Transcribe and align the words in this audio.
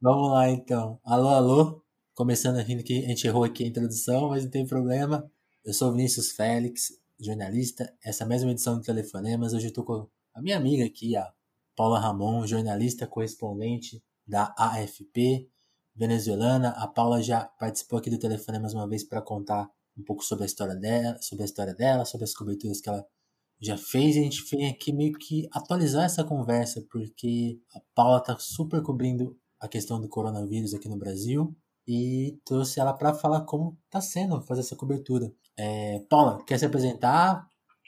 Vamos 0.00 0.30
lá 0.30 0.48
então. 0.48 1.00
Alô, 1.04 1.28
alô. 1.28 1.82
Começando 2.14 2.64
que 2.84 3.04
a 3.04 3.08
gente 3.08 3.26
errou 3.26 3.42
aqui 3.42 3.64
a 3.64 3.66
introdução, 3.66 4.28
mas 4.28 4.44
não 4.44 4.50
tem 4.50 4.64
problema. 4.64 5.28
Eu 5.64 5.74
sou 5.74 5.90
Vinícius 5.90 6.30
Félix, 6.30 6.92
jornalista. 7.18 7.92
Essa 8.04 8.24
mesma 8.24 8.52
edição 8.52 8.76
do 8.76 8.82
Telefonemas. 8.82 9.54
Hoje 9.54 9.66
eu 9.66 9.72
tô 9.72 9.82
com 9.82 10.06
a 10.32 10.40
minha 10.40 10.56
amiga 10.56 10.84
aqui, 10.84 11.16
a 11.16 11.28
Paula 11.74 11.98
Ramon, 11.98 12.46
jornalista 12.46 13.08
correspondente 13.08 14.00
da 14.24 14.54
AFP 14.56 15.48
venezuelana. 15.96 16.68
A 16.76 16.86
Paula 16.86 17.20
já 17.20 17.46
participou 17.58 17.98
aqui 17.98 18.08
do 18.08 18.20
Telefonemas 18.20 18.74
uma 18.74 18.88
vez 18.88 19.02
para 19.02 19.20
contar 19.20 19.68
um 19.98 20.04
pouco 20.04 20.22
sobre 20.22 20.44
a 20.44 20.46
história 20.46 20.76
dela, 20.76 21.20
sobre 21.20 21.42
a 21.42 21.46
história 21.46 21.74
dela, 21.74 22.04
sobre 22.04 22.22
as 22.22 22.34
coberturas 22.34 22.80
que 22.80 22.88
ela 22.88 23.04
já 23.60 23.76
fez 23.76 24.14
e 24.14 24.20
a 24.20 24.22
gente 24.22 24.44
vem 24.48 24.68
aqui 24.68 24.92
meio 24.92 25.14
que 25.14 25.48
atualizar 25.50 26.04
essa 26.04 26.22
conversa, 26.22 26.86
porque 26.88 27.58
a 27.74 27.80
Paula 27.96 28.20
tá 28.20 28.36
super 28.38 28.80
cobrindo 28.80 29.36
a 29.60 29.68
questão 29.68 30.00
do 30.00 30.08
coronavírus 30.08 30.74
aqui 30.74 30.88
no 30.88 30.96
Brasil 30.96 31.54
e 31.86 32.38
trouxe 32.44 32.80
ela 32.80 32.92
para 32.92 33.14
falar 33.14 33.42
como 33.42 33.76
tá 33.90 34.00
sendo 34.00 34.40
fazer 34.42 34.60
essa 34.60 34.76
cobertura. 34.76 35.32
É, 35.56 36.00
Paula, 36.08 36.44
quer 36.44 36.58
se 36.58 36.66
apresentar? 36.66 37.46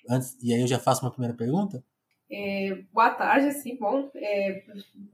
Antes, 0.08 0.36
e 0.42 0.52
aí 0.52 0.60
eu 0.60 0.66
já 0.66 0.78
faço 0.78 1.04
uma 1.04 1.10
primeira 1.10 1.36
pergunta? 1.36 1.84
É, 2.32 2.82
boa 2.92 3.10
tarde, 3.10 3.52
sim, 3.52 3.76
bom. 3.76 4.08
É, 4.14 4.64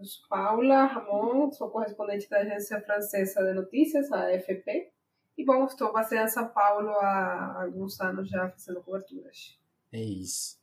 sou 0.03 0.29
Paula 0.29 0.85
Ramon, 0.85 1.51
sou 1.51 1.71
correspondente 1.71 2.29
da 2.29 2.39
Agência 2.39 2.81
Francesa 2.83 3.43
de 3.43 3.55
Notícias, 3.55 4.13
a 4.13 4.27
AFP. 4.27 4.93
E, 5.37 5.45
bom, 5.45 5.65
estou 5.65 5.93
baseada 5.93 6.29
em 6.29 6.33
São 6.33 6.49
Paulo 6.49 6.91
há 6.91 7.63
alguns 7.63 8.01
anos 8.01 8.29
já 8.29 8.49
fazendo 8.51 8.83
coberturas. 8.83 9.59
É 9.93 10.01
isso. 10.01 10.59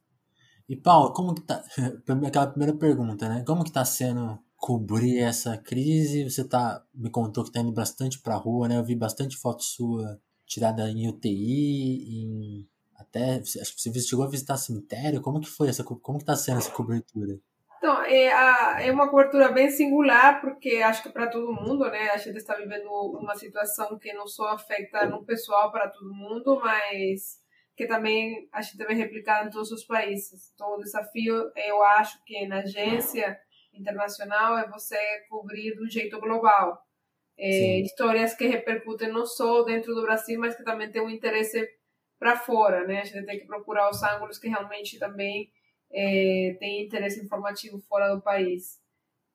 E 0.69 0.75
Paulo, 0.75 1.11
como 1.13 1.35
que 1.35 1.41
tá. 1.41 1.63
Aquela 2.27 2.47
primeira 2.47 2.75
pergunta, 2.75 3.27
né? 3.27 3.43
Como 3.45 3.63
que 3.63 3.71
tá 3.71 3.83
sendo 3.83 4.39
cobrir 4.63 5.19
essa 5.19 5.57
crise? 5.57 6.23
Você 6.23 6.47
tá. 6.47 6.81
Me 6.95 7.09
contou 7.09 7.43
que 7.43 7.51
tá 7.51 7.59
indo 7.59 7.73
bastante 7.73 8.21
pra 8.21 8.37
rua, 8.37 8.69
né? 8.69 8.77
Eu 8.77 8.83
vi 8.85 8.95
bastante 8.95 9.35
foto 9.35 9.61
sua 9.61 10.17
tirada 10.45 10.89
em 10.89 11.09
UTI, 11.09 12.23
em. 12.23 12.69
Até. 12.97 13.41
Acho 13.41 13.75
que 13.75 13.81
você 13.81 13.99
chegou 13.99 14.23
a 14.23 14.29
visitar 14.29 14.55
cemitério. 14.55 15.19
Como 15.19 15.41
que 15.41 15.49
foi 15.49 15.67
essa. 15.67 15.83
Como 15.83 16.17
que 16.17 16.23
tá 16.23 16.37
sendo 16.37 16.59
essa 16.59 16.71
cobertura? 16.71 17.37
Então, 17.77 18.01
é, 18.05 18.31
a, 18.31 18.81
é 18.81 18.89
uma 18.89 19.09
cobertura 19.09 19.51
bem 19.51 19.69
singular, 19.69 20.39
porque 20.39 20.77
acho 20.77 21.03
que 21.03 21.09
para 21.09 21.27
todo 21.27 21.51
mundo, 21.51 21.83
né? 21.89 22.11
A 22.11 22.17
gente 22.17 22.37
está 22.37 22.55
vivendo 22.55 22.87
uma 22.87 23.35
situação 23.35 23.99
que 23.99 24.13
não 24.13 24.25
só 24.25 24.53
afeta 24.53 25.05
no 25.05 25.25
pessoal 25.25 25.73
para 25.73 25.89
todo 25.89 26.13
mundo, 26.13 26.61
mas 26.63 27.37
que 27.75 27.85
também 27.85 28.47
a 28.53 28.61
gente 28.61 28.77
deve 28.77 28.93
replicar 28.93 29.45
em 29.45 29.49
todos 29.49 29.71
os 29.71 29.83
países. 29.83 30.53
Então, 30.55 30.75
o 30.75 30.79
desafio, 30.79 31.51
eu 31.53 31.83
acho 31.83 32.23
que 32.23 32.47
na 32.47 32.59
agência 32.59 33.37
internacional 33.73 34.57
é 34.57 34.69
você 34.69 34.97
cobrir 35.29 35.75
do 35.75 35.89
jeito 35.89 36.19
global. 36.19 36.81
É, 37.37 37.79
histórias 37.79 38.35
que 38.35 38.45
repercutem 38.45 39.11
não 39.11 39.25
só 39.25 39.63
dentro 39.63 39.95
do 39.95 40.03
Brasil, 40.03 40.39
mas 40.39 40.55
que 40.55 40.63
também 40.63 40.91
tem 40.91 41.01
um 41.01 41.09
interesse 41.09 41.67
para 42.19 42.37
fora, 42.37 42.85
né? 42.85 43.01
A 43.01 43.03
gente 43.03 43.25
tem 43.25 43.39
que 43.39 43.47
procurar 43.47 43.89
os 43.89 44.01
ângulos 44.03 44.37
que 44.37 44.47
realmente 44.47 44.99
também 44.99 45.51
é, 45.91 46.55
têm 46.59 46.85
interesse 46.85 47.23
informativo 47.23 47.79
fora 47.81 48.13
do 48.13 48.21
país. 48.21 48.79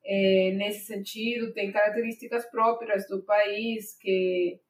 É, 0.04 0.52
nesse 0.52 0.86
sentido, 0.86 1.52
tem 1.52 1.72
características 1.72 2.48
próprias 2.50 3.06
do 3.08 3.22
país 3.24 3.96
que 3.98 4.60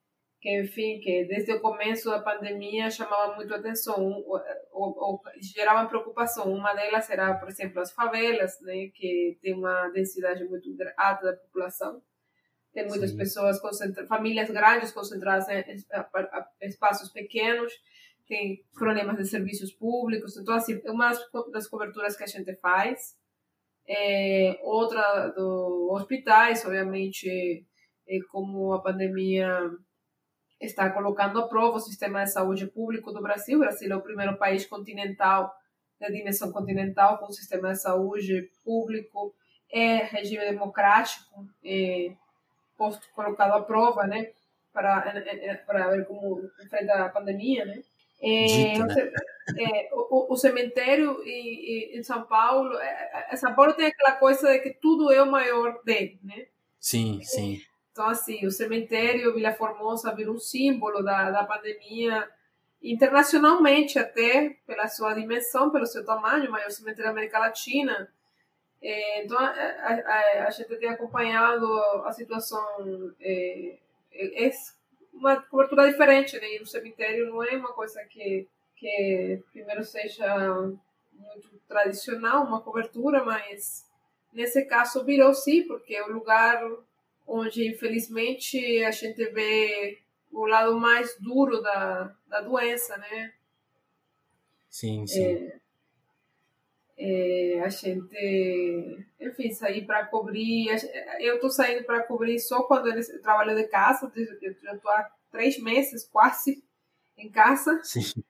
que 0.41 0.61
enfim, 0.61 1.01
que 1.01 1.25
desde 1.25 1.53
o 1.53 1.61
começo 1.61 2.11
da 2.11 2.21
pandemia 2.21 2.91
chamava 2.91 3.35
muito 3.35 3.53
atenção, 3.53 3.97
ou, 4.01 4.41
ou, 4.71 4.99
ou 4.99 5.23
gerava 5.41 5.89
preocupação. 5.89 6.53
Uma 6.53 6.75
delas 6.75 7.11
era, 7.11 7.35
por 7.35 7.49
exemplo, 7.49 7.81
as 7.81 7.93
favelas, 7.93 8.61
né, 8.61 8.89
que 8.95 9.39
tem 9.43 9.55
uma 9.55 9.89
densidade 9.89 10.45
muito 10.45 10.69
alta 10.97 11.25
da 11.25 11.37
população. 11.37 12.01
Tem 12.73 12.87
muitas 12.87 13.11
Sim. 13.11 13.17
pessoas, 13.17 13.61
famílias 14.07 14.51
grandes 14.51 14.93
concentradas 14.93 15.49
em 15.49 16.67
espaços 16.69 17.09
pequenos, 17.11 17.73
tem 18.29 18.63
problemas 18.75 19.17
de 19.17 19.27
serviços 19.27 19.73
públicos. 19.73 20.37
Então, 20.37 20.55
assim, 20.55 20.81
é 20.85 20.91
uma 20.91 21.11
das 21.51 21.67
coberturas 21.67 22.17
que 22.17 22.23
a 22.23 22.27
gente 22.27 22.55
faz. 22.57 23.17
É, 23.89 24.61
outra 24.63 25.29
do 25.29 25.89
hospitais, 25.93 26.65
obviamente, 26.65 27.67
é 28.07 28.19
como 28.31 28.75
a 28.75 28.83
pandemia 28.83 29.49
está 30.61 30.91
colocando 30.91 31.39
a 31.39 31.49
prova 31.49 31.77
o 31.77 31.81
sistema 31.81 32.25
de 32.25 32.31
saúde 32.31 32.67
público 32.67 33.13
do 33.13 33.23
Brasil. 33.23 33.59
O 33.59 33.61
Brasil 33.61 33.93
é 33.93 33.97
o 33.97 34.03
primeiro 34.03 34.37
país 34.37 34.67
continental, 34.67 35.55
de 36.01 36.13
dimensão 36.13 36.53
continental, 36.53 37.19
com 37.19 37.27
um 37.27 37.33
sistema 37.33 37.73
de 37.73 37.81
saúde 37.81 38.51
público, 38.65 39.35
é 39.71 39.97
regime 39.97 40.45
democrático, 40.45 41.47
é, 41.65 42.13
posto, 42.77 43.07
colocado 43.15 43.53
à 43.53 43.61
prova, 43.61 44.07
né, 44.07 44.31
para, 44.73 45.13
é, 45.15 45.47
é, 45.49 45.55
para 45.55 45.89
ver 45.89 46.07
como 46.07 46.49
enfrenta 46.65 46.95
a 47.05 47.09
pandemia, 47.09 47.65
né. 47.65 47.83
É, 48.21 48.47
Dito, 48.47 48.85
né? 48.85 49.13
É, 49.59 49.89
o, 49.93 50.33
o, 50.33 50.37
cemitério 50.37 51.23
em, 51.25 51.99
em 51.99 52.03
São 52.03 52.25
Paulo, 52.25 52.77
é, 52.79 53.37
São 53.37 53.55
Paulo 53.55 53.75
tem 53.75 53.87
aquela 53.87 54.13
coisa 54.17 54.53
de 54.53 54.59
que 54.59 54.71
tudo 54.71 55.13
é 55.13 55.23
o 55.23 55.31
maior 55.31 55.81
dele, 55.85 56.19
né? 56.25 56.47
Sim, 56.81 57.21
sim. 57.23 57.61
Então, 57.99 58.11
assim, 58.11 58.47
o 58.47 58.51
cemitério 58.53 59.35
Vila 59.35 59.53
Formosa 59.53 60.15
virou 60.15 60.37
um 60.37 60.39
símbolo 60.39 61.03
da, 61.03 61.33
da 61.33 61.43
pandemia 61.43 62.31
internacionalmente 62.81 63.99
até, 63.99 64.57
pela 64.65 64.87
sua 64.87 65.15
dimensão, 65.15 65.73
pelo 65.73 65.85
seu 65.85 66.07
tamanho, 66.07 66.49
maior 66.49 66.71
cemitério 66.71 67.07
da 67.07 67.11
América 67.11 67.41
Latina. 67.41 68.09
É, 68.81 69.25
então, 69.25 69.37
a, 69.37 69.51
a, 69.51 70.47
a, 70.47 70.51
gente 70.51 70.77
tem 70.77 70.89
acompanhado 70.89 71.67
a 72.05 72.13
situação, 72.13 72.65
é, 73.21 73.79
é, 74.13 74.51
uma 75.13 75.43
cobertura 75.43 75.91
diferente, 75.91 76.39
né? 76.39 76.55
E 76.55 76.61
no 76.61 76.67
cemitério 76.67 77.27
não 77.27 77.43
é 77.43 77.57
uma 77.57 77.73
coisa 77.73 78.01
que, 78.05 78.47
que 78.77 79.43
primeiro 79.51 79.83
seja 79.83 80.55
muito 81.13 81.51
tradicional, 81.67 82.45
uma 82.45 82.61
cobertura, 82.61 83.25
mas 83.25 83.85
nesse 84.33 84.65
caso 84.67 85.05
virou 85.05 85.35
sim, 85.35 85.65
porque 85.65 85.97
é 85.97 86.05
o 86.05 86.13
lugar 86.13 86.63
onde 87.29 87.69
infelizmente 87.69 88.83
a 88.83 88.91
gente 88.91 89.23
vê 89.31 89.99
o 90.33 90.47
lado 90.47 90.77
mais 90.79 91.17
duro 91.21 91.61
da, 91.61 92.17
da 92.27 92.41
doença, 92.41 92.97
né? 92.97 93.33
Sim, 94.69 95.07
sim. 95.07 95.25
É, 95.25 95.59
é, 96.97 97.61
a 97.61 97.69
gente, 97.69 99.07
enfim, 99.21 99.53
sair 99.53 99.85
para 99.87 100.07
cobrir. 100.07 100.69
Eu 101.21 101.37
estou 101.37 101.51
saindo 101.51 101.85
para 101.85 102.03
cobrir 102.03 102.41
só 102.41 102.63
quando 102.63 102.89
eu 102.89 103.23
trabalho 103.23 103.55
de 103.55 103.65
casa, 103.65 104.11
eu 104.43 104.55
já 104.63 104.75
estou 104.75 104.91
há 104.91 105.11
três 105.31 105.61
meses 105.61 106.09
quase 106.09 106.63
em 107.17 107.31
casa. 107.31 107.81
Sim. 107.85 108.25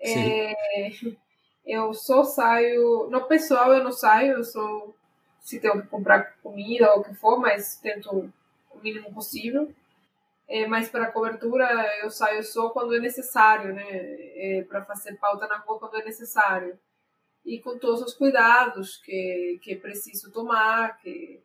É, 0.00 0.90
sim. 0.92 1.16
Eu 1.64 1.92
só 1.92 2.24
saio, 2.24 3.08
no 3.10 3.28
pessoal 3.28 3.72
eu 3.72 3.84
não 3.84 3.92
saio, 3.92 4.38
eu 4.38 4.44
sou 4.44 4.96
se 5.40 5.60
tenho 5.60 5.80
que 5.82 5.88
comprar 5.88 6.36
comida 6.42 6.92
ou 6.92 7.00
o 7.00 7.04
que 7.04 7.14
for, 7.14 7.38
mas 7.38 7.76
tento 7.76 8.32
o 8.70 8.78
mínimo 8.80 9.12
possível. 9.12 9.72
É, 10.48 10.66
mas 10.66 10.88
para 10.88 11.12
cobertura 11.12 11.64
eu 12.02 12.10
saio 12.10 12.42
só 12.42 12.70
quando 12.70 12.94
é 12.94 12.98
necessário, 12.98 13.72
né? 13.72 13.86
É, 13.88 14.64
para 14.68 14.84
fazer 14.84 15.16
pauta 15.16 15.46
na 15.46 15.58
rua 15.58 15.78
quando 15.78 15.96
é 15.96 16.04
necessário. 16.04 16.78
E 17.44 17.60
com 17.60 17.78
todos 17.78 18.02
os 18.02 18.14
cuidados 18.14 18.96
que, 18.98 19.60
que 19.62 19.76
preciso 19.76 20.30
tomar, 20.32 20.98
que 20.98 21.40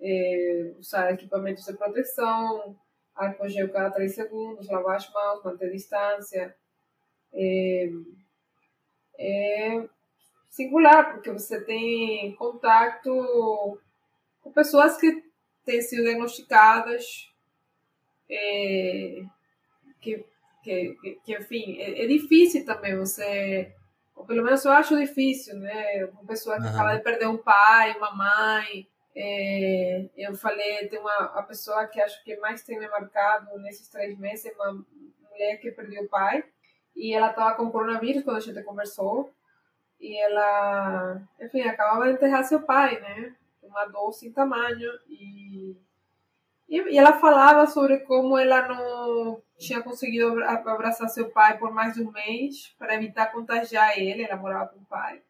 é, 0.00 0.74
usar 0.78 1.12
equipamentos 1.12 1.64
de 1.64 1.74
proteção, 1.74 2.76
álcool 3.14 3.48
gel 3.48 3.70
cada 3.70 3.90
três 3.90 4.14
segundos, 4.14 4.68
lavar 4.68 4.96
as 4.96 5.10
mãos, 5.12 5.44
manter 5.44 5.70
distância. 5.70 6.54
É, 7.32 7.90
é 9.18 9.88
singular, 10.50 11.12
porque 11.14 11.30
você 11.30 11.60
tem 11.64 12.34
contato 12.34 13.80
com 14.42 14.52
pessoas 14.52 14.96
que 14.98 15.24
têm 15.64 15.80
sido 15.80 16.02
diagnosticadas, 16.02 17.30
é, 18.28 19.22
que, 20.00 20.24
que, 20.62 21.18
que, 21.24 21.36
enfim, 21.36 21.78
é, 21.78 22.04
é, 22.04 22.06
difícil 22.06 22.64
também 22.64 22.96
você, 22.96 23.72
ou 24.14 24.24
pelo 24.26 24.42
menos 24.42 24.64
eu 24.64 24.72
acho 24.72 24.98
difícil, 24.98 25.56
né? 25.56 26.04
Uma 26.12 26.24
pessoa 26.24 26.56
que 26.56 26.66
uhum. 26.66 26.72
fala 26.72 26.96
de 26.96 27.04
perder 27.04 27.28
um 27.28 27.38
pai, 27.38 27.96
uma 27.96 28.12
mãe. 28.14 28.86
É, 29.14 30.08
eu 30.16 30.34
falei, 30.34 30.88
tem 30.88 30.98
uma 30.98 31.32
a 31.34 31.42
pessoa 31.42 31.86
que 31.86 32.00
acho 32.00 32.22
que 32.24 32.36
mais 32.36 32.62
tem 32.62 32.78
me 32.78 32.88
marcado 32.88 33.58
nesses 33.58 33.88
três 33.88 34.16
meses, 34.18 34.46
é 34.46 34.52
uma 34.52 34.84
mulher 35.30 35.56
que 35.56 35.70
perdeu 35.72 36.04
o 36.04 36.08
pai, 36.08 36.44
e 36.94 37.12
ela 37.14 37.30
estava 37.30 37.56
com 37.56 37.70
coronavírus 37.70 38.22
quando 38.22 38.36
a 38.36 38.40
gente 38.40 38.62
conversou. 38.62 39.32
E 40.00 40.16
ela, 40.18 41.20
enfim, 41.38 41.60
acabava 41.60 42.06
de 42.06 42.12
enterrar 42.12 42.42
seu 42.44 42.62
pai, 42.62 42.98
né? 43.00 43.34
Uma 43.62 43.84
dor 43.84 44.12
sem 44.12 44.32
tamanho. 44.32 44.90
E, 45.08 45.76
e, 46.68 46.98
ela 46.98 47.12
falava 47.18 47.66
sobre 47.66 47.98
como 48.00 48.38
ela 48.38 48.66
não 48.66 49.42
tinha 49.58 49.82
conseguido 49.82 50.42
abraçar 50.42 51.08
seu 51.10 51.28
pai 51.28 51.58
por 51.58 51.70
mais 51.70 51.94
de 51.94 52.02
um 52.02 52.10
mês 52.10 52.74
para 52.78 52.94
evitar 52.94 53.30
contagiar 53.30 53.98
ele. 53.98 54.22
Ela 54.22 54.36
morava 54.36 54.68
com 54.70 54.80
o 54.80 54.86
pai. 54.86 55.20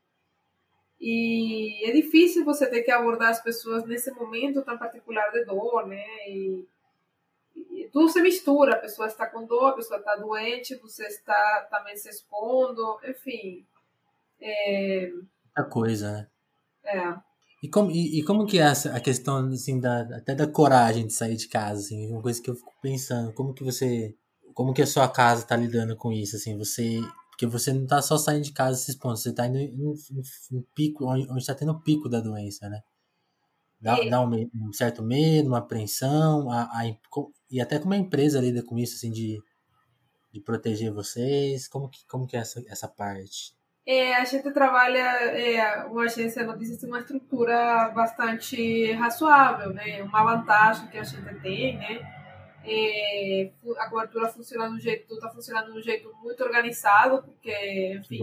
E 1.01 1.89
é 1.89 1.93
difícil 1.93 2.45
você 2.45 2.69
ter 2.69 2.83
que 2.83 2.93
abordar 2.93 3.31
as 3.31 3.43
pessoas 3.43 3.85
nesse 3.85 4.13
momento 4.13 4.63
tão 4.63 4.79
particular 4.79 5.31
de 5.33 5.45
dor, 5.47 5.87
né? 5.87 6.07
E, 6.29 6.69
e 7.57 7.89
tudo 7.91 8.09
se 8.09 8.21
mistura. 8.21 8.75
A 8.75 8.79
pessoa 8.79 9.09
está 9.09 9.27
com 9.27 9.47
dor, 9.47 9.71
a 9.71 9.77
pessoa 9.77 9.99
está 9.99 10.15
doente, 10.15 10.77
você 10.77 11.07
está 11.07 11.67
também 11.71 11.97
se 11.97 12.09
expondo, 12.09 13.01
enfim. 13.03 13.67
É... 14.41 15.11
Muita 15.11 15.71
coisa, 15.71 16.13
né? 16.13 16.27
É. 16.85 17.31
E 17.63 17.69
como, 17.69 17.91
e, 17.91 18.19
e, 18.19 18.25
como 18.25 18.47
que 18.47 18.59
é 18.59 18.63
essa, 18.63 18.97
a 18.97 19.01
questão, 19.01 19.47
assim, 19.49 19.79
da, 19.79 20.01
até 20.17 20.35
da 20.35 20.47
coragem 20.47 21.07
de 21.07 21.13
sair 21.13 21.37
de 21.37 21.47
casa, 21.47 21.81
assim, 21.81 22.11
uma 22.11 22.23
coisa 22.23 22.41
que 22.41 22.49
eu 22.49 22.55
fico 22.55 22.73
pensando, 22.81 23.35
como 23.35 23.53
que 23.53 23.63
você, 23.63 24.17
como 24.55 24.73
que 24.73 24.81
a 24.81 24.87
sua 24.87 25.07
casa 25.09 25.47
tá 25.47 25.57
lidando 25.57 25.95
com 25.95 26.11
isso, 26.11 26.37
assim, 26.37 26.57
você, 26.57 27.01
porque 27.31 27.47
você 27.47 27.71
não 27.73 27.87
tá 27.87 28.01
só 28.01 28.17
saindo 28.17 28.45
de 28.45 28.53
casa 28.53 28.79
se 28.79 28.91
expondo, 28.93 29.19
você 29.19 29.33
tá 29.33 29.47
indo 29.47 29.59
em, 29.59 29.95
um 30.53 30.63
pico, 30.75 31.05
onde, 31.05 31.31
onde 31.31 31.45
tá 31.45 31.55
tendo 31.55 31.73
o 31.73 31.81
pico 31.81 32.09
da 32.09 32.21
doença, 32.21 32.67
né? 32.69 32.81
Dá, 33.79 33.97
dá 34.09 34.21
um, 34.23 34.51
um, 34.55 34.73
certo 34.73 35.03
medo, 35.03 35.49
uma 35.49 35.59
apreensão, 35.59 36.51
a, 36.51 36.65
a, 36.65 36.97
e 37.51 37.61
até 37.61 37.79
como 37.79 37.93
a 37.93 37.99
empresa 37.99 38.41
lida 38.41 38.63
com 38.63 38.79
isso, 38.79 38.97
assim, 38.97 39.11
de, 39.11 39.39
de 40.33 40.41
proteger 40.41 40.93
vocês, 40.93 41.69
como 41.69 41.91
que, 41.91 42.07
como 42.07 42.27
que 42.27 42.37
é 42.37 42.41
essa, 42.41 42.63
essa 42.69 42.89
parte? 42.89 43.55
É, 43.87 44.15
a 44.15 44.25
gente 44.25 44.51
trabalha, 44.53 44.99
é, 44.99 45.85
uma 45.85 46.05
agência 46.05 46.45
notícias 46.45 46.79
tem 46.79 46.89
uma 46.89 47.01
estrutura 47.01 47.89
bastante 47.89 48.93
razoável, 48.93 49.71
né? 49.73 50.03
Uma 50.03 50.23
vantagem 50.23 50.89
que 50.89 50.99
a 50.99 51.03
gente 51.03 51.41
tem, 51.41 51.77
né? 51.77 52.01
É, 52.65 53.51
a 53.79 53.89
cobertura 53.89 54.29
funciona 54.29 54.69
de 54.69 54.75
um 54.75 54.79
jeito, 54.79 55.13
está 55.15 55.31
funcionando 55.31 55.73
de 55.73 55.79
um 55.79 55.83
jeito 55.83 56.15
muito 56.23 56.45
organizado, 56.45 57.23
porque, 57.23 57.95
enfim, 57.99 58.21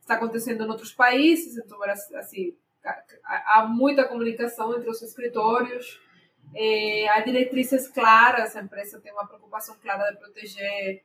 está 0.00 0.14
acontecendo 0.14 0.64
em 0.64 0.68
outros 0.68 0.92
países, 0.92 1.56
então, 1.58 1.78
assim, 2.14 2.56
há 3.24 3.66
muita 3.66 4.06
comunicação 4.06 4.76
entre 4.76 4.88
os 4.88 5.02
escritórios, 5.02 6.00
é, 6.54 7.08
há 7.08 7.20
diretrizes 7.20 7.88
claras, 7.88 8.54
a 8.54 8.62
empresa 8.62 9.00
tem 9.00 9.12
uma 9.12 9.26
preocupação 9.26 9.76
clara 9.82 10.12
de 10.12 10.18
proteger 10.18 11.02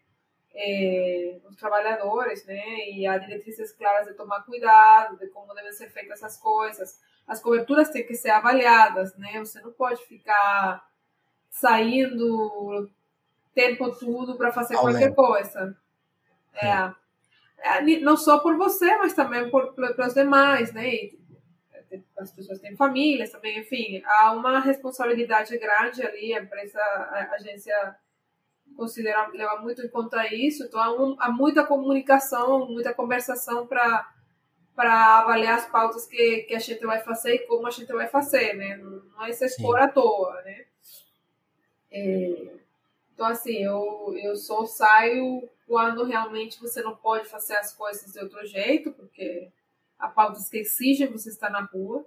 é, 0.53 1.37
os 1.47 1.55
trabalhadores, 1.55 2.45
né? 2.45 2.89
E 2.91 3.07
há 3.07 3.17
diretrizes 3.17 3.71
claras 3.71 4.07
de 4.07 4.13
tomar 4.13 4.43
cuidado, 4.43 5.17
de 5.17 5.27
como 5.27 5.53
devem 5.53 5.71
ser 5.71 5.89
feitas 5.89 6.19
essas 6.19 6.37
coisas. 6.37 6.99
As 7.27 7.39
coberturas 7.39 7.89
têm 7.89 8.05
que 8.05 8.15
ser 8.15 8.31
avaliadas, 8.31 9.15
né? 9.17 9.39
Você 9.39 9.61
não 9.61 9.71
pode 9.71 10.03
ficar 10.05 10.87
saindo 11.49 12.89
tempo 13.53 13.91
todo 13.91 14.35
para 14.37 14.51
fazer 14.51 14.75
Ao 14.75 14.81
qualquer 14.81 15.13
coisa. 15.13 15.75
É. 16.55 16.91
é. 17.59 17.99
Não 17.99 18.17
só 18.17 18.39
por 18.39 18.57
você, 18.57 18.97
mas 18.97 19.13
também 19.13 19.49
por, 19.49 19.73
por, 19.73 19.99
os 19.99 20.13
demais, 20.13 20.73
né? 20.73 20.87
E, 20.87 21.19
as 22.17 22.31
pessoas 22.31 22.59
têm 22.59 22.75
famílias 22.75 23.31
também, 23.31 23.59
enfim, 23.59 24.03
há 24.05 24.31
uma 24.33 24.59
responsabilidade 24.59 25.57
grande 25.57 26.05
ali, 26.05 26.35
a 26.35 26.41
empresa, 26.41 26.79
a 26.79 27.31
agência 27.33 27.95
considera 28.79 29.27
levar 29.27 29.61
muito 29.61 29.81
em 29.81 29.89
conta 29.89 30.33
isso. 30.33 30.63
Então 30.63 30.79
há, 30.79 31.27
há 31.27 31.31
muita 31.31 31.65
comunicação, 31.65 32.67
muita 32.67 32.93
conversação 32.93 33.67
para 33.67 34.11
para 34.75 35.19
avaliar 35.19 35.57
as 35.57 35.69
pautas 35.69 36.05
que, 36.05 36.43
que 36.43 36.55
a 36.55 36.59
gente 36.59 36.85
vai 36.85 37.01
fazer 37.01 37.35
e 37.35 37.39
como 37.39 37.67
a 37.67 37.69
gente 37.69 37.91
vai 37.91 38.07
fazer, 38.07 38.53
né? 38.53 38.77
Não 38.77 39.25
é 39.25 39.31
se 39.33 39.45
expor 39.45 39.77
Sim. 39.77 39.83
à 39.83 39.87
toa, 39.89 40.41
né? 40.43 40.65
É, 41.91 42.59
então, 43.13 43.27
assim, 43.27 43.61
eu, 43.61 44.15
eu 44.23 44.37
só 44.37 44.65
saio 44.65 45.49
quando 45.67 46.05
realmente 46.05 46.61
você 46.61 46.81
não 46.81 46.95
pode 46.95 47.27
fazer 47.27 47.57
as 47.57 47.73
coisas 47.73 48.13
de 48.13 48.19
outro 48.21 48.45
jeito, 48.45 48.93
porque 48.93 49.51
há 49.99 50.07
pautas 50.07 50.47
que 50.47 50.59
exigem 50.59 51.11
você 51.11 51.27
estar 51.27 51.49
na 51.49 51.63
rua. 51.63 52.05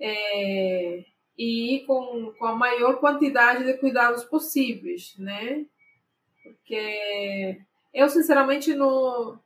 É, 0.00 1.04
e 1.38 1.84
com, 1.86 2.34
com 2.36 2.46
a 2.46 2.56
maior 2.56 2.98
quantidade 2.98 3.64
de 3.64 3.74
cuidados 3.74 4.24
possíveis, 4.24 5.14
né? 5.16 5.64
Porque 6.42 7.60
eu, 7.94 8.08
sinceramente, 8.08 8.74
não. 8.74 9.40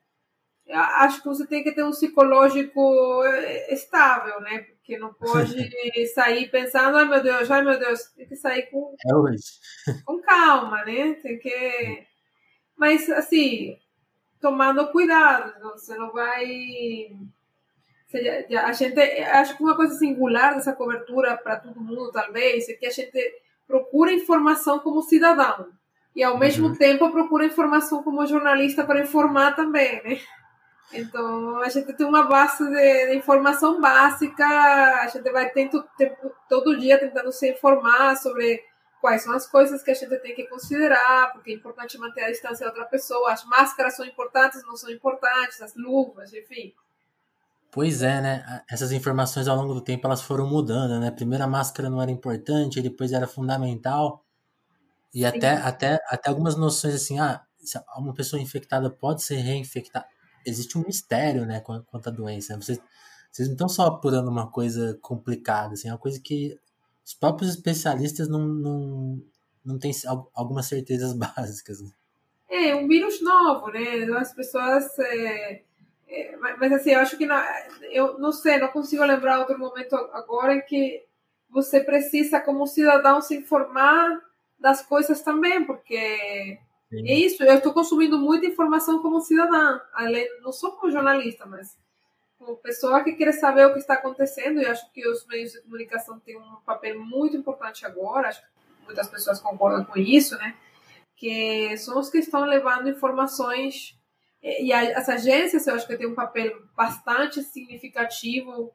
Acho 0.70 1.20
que 1.20 1.28
você 1.28 1.46
tem 1.46 1.62
que 1.62 1.72
ter 1.72 1.84
um 1.84 1.90
psicológico 1.90 3.22
estável, 3.68 4.40
né? 4.40 4.60
Porque 4.60 4.96
não 4.96 5.12
pode 5.12 5.54
sair 6.14 6.50
pensando, 6.50 6.96
ai 6.96 7.04
meu 7.04 7.22
Deus, 7.22 7.50
ai 7.50 7.62
meu 7.62 7.78
Deus, 7.78 8.04
tem 8.16 8.26
que 8.26 8.36
sair 8.36 8.70
com, 8.70 8.94
é 8.94 9.12
com 10.06 10.22
calma, 10.22 10.84
né? 10.84 11.14
Tem 11.14 11.38
que. 11.38 12.06
Mas, 12.74 13.10
assim, 13.10 13.76
tomando 14.40 14.90
cuidado, 14.90 15.60
você 15.72 15.94
não 15.96 16.10
vai 16.10 17.10
a 18.18 18.72
gente, 18.72 19.00
acho 19.00 19.56
que 19.56 19.62
uma 19.62 19.76
coisa 19.76 19.94
singular 19.94 20.54
dessa 20.54 20.72
cobertura 20.72 21.36
para 21.36 21.56
todo 21.56 21.80
mundo, 21.80 22.12
talvez, 22.12 22.68
é 22.68 22.74
que 22.74 22.86
a 22.86 22.90
gente 22.90 23.18
procura 23.66 24.12
informação 24.12 24.78
como 24.80 25.02
cidadão 25.02 25.68
e, 26.14 26.22
ao 26.22 26.38
mesmo 26.38 26.68
uhum. 26.68 26.74
tempo, 26.74 27.10
procura 27.10 27.46
informação 27.46 28.02
como 28.02 28.26
jornalista 28.26 28.84
para 28.84 29.00
informar 29.00 29.56
também, 29.56 30.02
né? 30.02 30.20
Então, 30.92 31.58
a 31.60 31.68
gente 31.70 31.92
tem 31.94 32.06
uma 32.06 32.24
base 32.24 32.62
de, 32.68 33.06
de 33.06 33.16
informação 33.16 33.80
básica, 33.80 34.44
a 34.44 35.06
gente 35.06 35.30
vai 35.30 35.48
tento, 35.50 35.82
tempo, 35.96 36.30
todo 36.48 36.78
dia 36.78 36.98
tentando 36.98 37.32
se 37.32 37.50
informar 37.50 38.16
sobre 38.16 38.62
quais 39.00 39.22
são 39.22 39.32
as 39.34 39.46
coisas 39.46 39.82
que 39.82 39.90
a 39.90 39.94
gente 39.94 40.16
tem 40.18 40.34
que 40.34 40.46
considerar, 40.46 41.32
porque 41.32 41.50
é 41.50 41.54
importante 41.54 41.98
manter 41.98 42.24
a 42.24 42.30
distância 42.30 42.66
da 42.66 42.72
outra 42.72 42.84
pessoa, 42.84 43.32
as 43.32 43.44
máscaras 43.46 43.96
são 43.96 44.04
importantes, 44.04 44.62
não 44.64 44.76
são 44.76 44.90
importantes, 44.90 45.62
as 45.62 45.74
luvas, 45.74 46.32
enfim. 46.34 46.74
Pois 47.72 48.02
é, 48.02 48.20
né? 48.20 48.62
Essas 48.70 48.92
informações 48.92 49.48
ao 49.48 49.56
longo 49.56 49.72
do 49.72 49.80
tempo 49.80 50.06
elas 50.06 50.20
foram 50.20 50.46
mudando, 50.46 51.00
né? 51.00 51.10
Primeiro 51.10 51.42
a 51.42 51.46
máscara 51.46 51.88
não 51.88 52.02
era 52.02 52.10
importante, 52.10 52.82
depois 52.82 53.12
era 53.12 53.26
fundamental. 53.26 54.22
E 55.14 55.24
até, 55.24 55.52
até, 55.54 55.98
até 56.06 56.28
algumas 56.28 56.54
noções 56.54 56.94
assim, 56.94 57.18
ah, 57.18 57.42
uma 57.96 58.12
pessoa 58.12 58.40
infectada 58.42 58.90
pode 58.90 59.22
ser 59.22 59.36
reinfectada. 59.36 60.06
Existe 60.44 60.76
um 60.76 60.84
mistério, 60.86 61.46
né, 61.46 61.60
quanto 61.60 62.08
à 62.08 62.10
doença. 62.10 62.56
Vocês, 62.56 62.78
vocês 63.30 63.48
não 63.48 63.54
estão 63.54 63.68
só 63.70 63.86
apurando 63.86 64.28
uma 64.28 64.50
coisa 64.50 64.98
complicada, 65.00 65.72
assim, 65.72 65.88
é 65.88 65.92
uma 65.92 65.98
coisa 65.98 66.20
que 66.20 66.58
os 67.04 67.14
próprios 67.14 67.50
especialistas 67.52 68.28
não, 68.28 68.40
não, 68.46 69.22
não 69.64 69.78
têm 69.78 69.92
algumas 70.34 70.66
certezas 70.66 71.14
básicas. 71.16 71.80
Né? 71.80 71.90
É, 72.50 72.74
um 72.74 72.86
vírus 72.86 73.22
novo, 73.22 73.68
né? 73.68 74.04
As 74.18 74.34
pessoas. 74.34 74.98
É 74.98 75.62
é, 76.14 76.36
mas, 76.36 76.70
assim, 76.72 76.90
eu 76.90 77.00
acho 77.00 77.16
que 77.16 77.24
não, 77.24 77.42
eu 77.90 78.18
não 78.18 78.32
sei, 78.32 78.58
não 78.58 78.68
consigo 78.68 79.02
lembrar 79.02 79.38
outro 79.38 79.58
momento 79.58 79.96
agora 80.12 80.54
em 80.54 80.60
que 80.60 81.02
você 81.48 81.80
precisa, 81.80 82.38
como 82.38 82.66
cidadão, 82.66 83.22
se 83.22 83.34
informar 83.34 84.20
das 84.58 84.82
coisas 84.82 85.22
também, 85.22 85.64
porque 85.64 86.58
Sim. 86.90 87.08
é 87.08 87.14
isso, 87.14 87.42
eu 87.42 87.54
estou 87.54 87.72
consumindo 87.72 88.18
muita 88.18 88.46
informação 88.46 89.00
como 89.00 89.22
cidadã, 89.22 89.80
além, 89.94 90.28
não 90.42 90.52
só 90.52 90.70
como 90.72 90.92
jornalista, 90.92 91.46
mas 91.46 91.78
como 92.38 92.56
pessoa 92.56 93.02
que 93.02 93.12
quer 93.12 93.32
saber 93.32 93.66
o 93.66 93.72
que 93.72 93.78
está 93.78 93.94
acontecendo, 93.94 94.60
e 94.60 94.66
acho 94.66 94.92
que 94.92 95.08
os 95.08 95.26
meios 95.26 95.52
de 95.52 95.62
comunicação 95.62 96.20
têm 96.20 96.36
um 96.36 96.56
papel 96.66 97.00
muito 97.00 97.36
importante 97.36 97.86
agora, 97.86 98.28
acho 98.28 98.42
que 98.42 98.48
muitas 98.84 99.08
pessoas 99.08 99.40
concordam 99.40 99.84
com 99.84 99.98
isso, 99.98 100.36
né? 100.36 100.54
Que 101.16 101.74
são 101.78 101.98
os 101.98 102.10
que 102.10 102.18
estão 102.18 102.44
levando 102.44 102.90
informações 102.90 103.96
e 104.42 104.72
as 104.72 105.08
agências, 105.08 105.66
eu 105.66 105.74
acho 105.74 105.86
que 105.86 105.96
tem 105.96 106.06
um 106.06 106.14
papel 106.14 106.52
bastante 106.76 107.42
significativo 107.42 108.72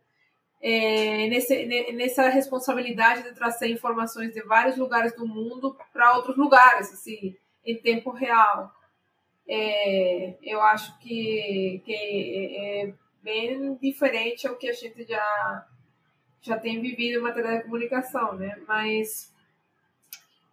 é, 0.61 1.27
nesse, 1.27 1.65
nessa 1.93 2.29
responsabilidade 2.29 3.23
de 3.23 3.33
trazer 3.33 3.67
informações 3.67 4.33
de 4.33 4.41
vários 4.43 4.77
lugares 4.77 5.13
do 5.15 5.27
mundo 5.27 5.77
para 5.91 6.15
outros 6.15 6.37
lugares, 6.37 6.91
assim, 6.93 7.35
em 7.65 7.77
tempo 7.77 8.11
real. 8.11 8.71
É, 9.47 10.35
eu 10.41 10.61
acho 10.61 10.97
que, 10.99 11.81
que 11.85 11.93
é, 11.93 12.87
é 12.87 12.93
bem 13.21 13.75
diferente 13.75 14.47
ao 14.47 14.55
que 14.55 14.69
a 14.69 14.73
gente 14.73 15.03
já, 15.03 15.67
já 16.41 16.57
tem 16.57 16.81
vivido 16.81 17.19
em 17.19 17.21
matéria 17.21 17.57
de 17.57 17.63
comunicação, 17.63 18.33
né? 18.35 18.57
Mas 18.67 19.33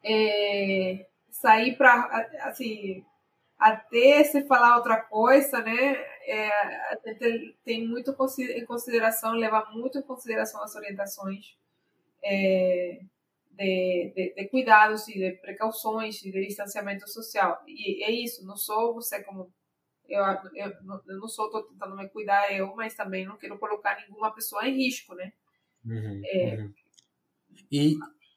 é, 0.03 1.07
sair 1.31 1.77
para, 1.77 2.29
assim, 2.43 3.05
até 3.65 4.23
se 4.25 4.47
falar 4.47 4.77
outra 4.77 5.01
coisa, 5.01 5.63
né, 5.63 5.97
é, 6.27 6.51
gente 7.07 7.57
tem 7.65 7.89
muito 7.89 8.15
em 8.39 8.67
consideração, 8.67 9.33
leva 9.33 9.71
muito 9.73 9.99
em 9.99 10.03
consideração 10.03 10.63
as 10.63 10.75
orientações 10.75 11.57
é, 12.23 13.01
de, 13.53 14.13
de, 14.15 14.35
de, 14.35 14.49
cuidados 14.49 15.09
e 15.09 15.15
de 15.15 15.33
precauções 15.39 16.23
e 16.23 16.31
de 16.31 16.47
distanciamento 16.47 17.09
social. 17.09 17.63
E 17.67 18.05
é 18.05 18.11
isso, 18.11 18.45
não 18.45 18.57
sou 18.57 18.93
você 18.93 19.23
como. 19.23 19.51
Eu, 20.07 20.23
eu, 20.55 20.71
eu 21.09 21.19
não 21.19 21.27
sou, 21.27 21.47
estou 21.47 21.63
tentando 21.63 21.97
me 21.97 22.07
cuidar 22.11 22.53
eu, 22.53 22.77
mas 22.77 22.95
também 22.95 23.25
não 23.25 23.39
quero 23.39 23.59
colocar 23.59 23.97
nenhuma 23.97 24.35
pessoa 24.35 24.69
em 24.69 24.77
risco, 24.77 25.15
né? 25.15 25.33
Uhum, 25.87 26.21
é, 26.27 26.57
uhum. 26.57 26.75
E 27.73 27.97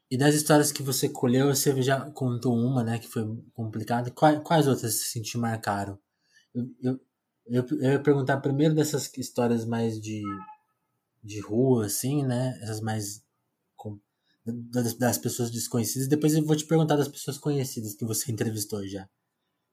e 0.10 0.18
das 0.18 0.36
histórias 0.36 0.72
que 0.72 0.84
você 0.84 1.10
colheu, 1.10 1.48
você 1.48 1.82
já 1.82 2.10
contou 2.12 2.56
uma, 2.56 2.84
né, 2.84 3.00
que 3.00 3.08
foi 3.08 3.24
complicada. 3.54 4.12
Quais, 4.12 4.40
quais 4.44 4.68
outras 4.68 4.94
se 5.10 5.22
te 5.22 5.38
marcaram? 5.38 6.00
Eu, 6.54 6.66
eu, 6.82 7.00
eu, 7.48 7.66
eu 7.82 7.92
ia 7.94 8.00
perguntar 8.00 8.38
primeiro 8.38 8.74
dessas 8.74 9.12
histórias 9.18 9.66
mais 9.66 10.00
de, 10.00 10.24
de 11.24 11.40
rua, 11.42 11.86
assim, 11.86 12.26
né? 12.26 12.58
Essas 12.62 12.82
mais 12.82 13.28
das, 14.48 14.94
das 14.94 15.18
pessoas 15.18 15.52
desconhecidas. 15.52 16.08
Depois 16.08 16.34
eu 16.34 16.46
vou 16.46 16.56
te 16.56 16.66
perguntar 16.66 16.96
das 16.96 17.08
pessoas 17.08 17.38
conhecidas 17.38 17.96
que 17.96 18.06
você 18.06 18.32
entrevistou 18.32 18.86
já. 18.88 19.08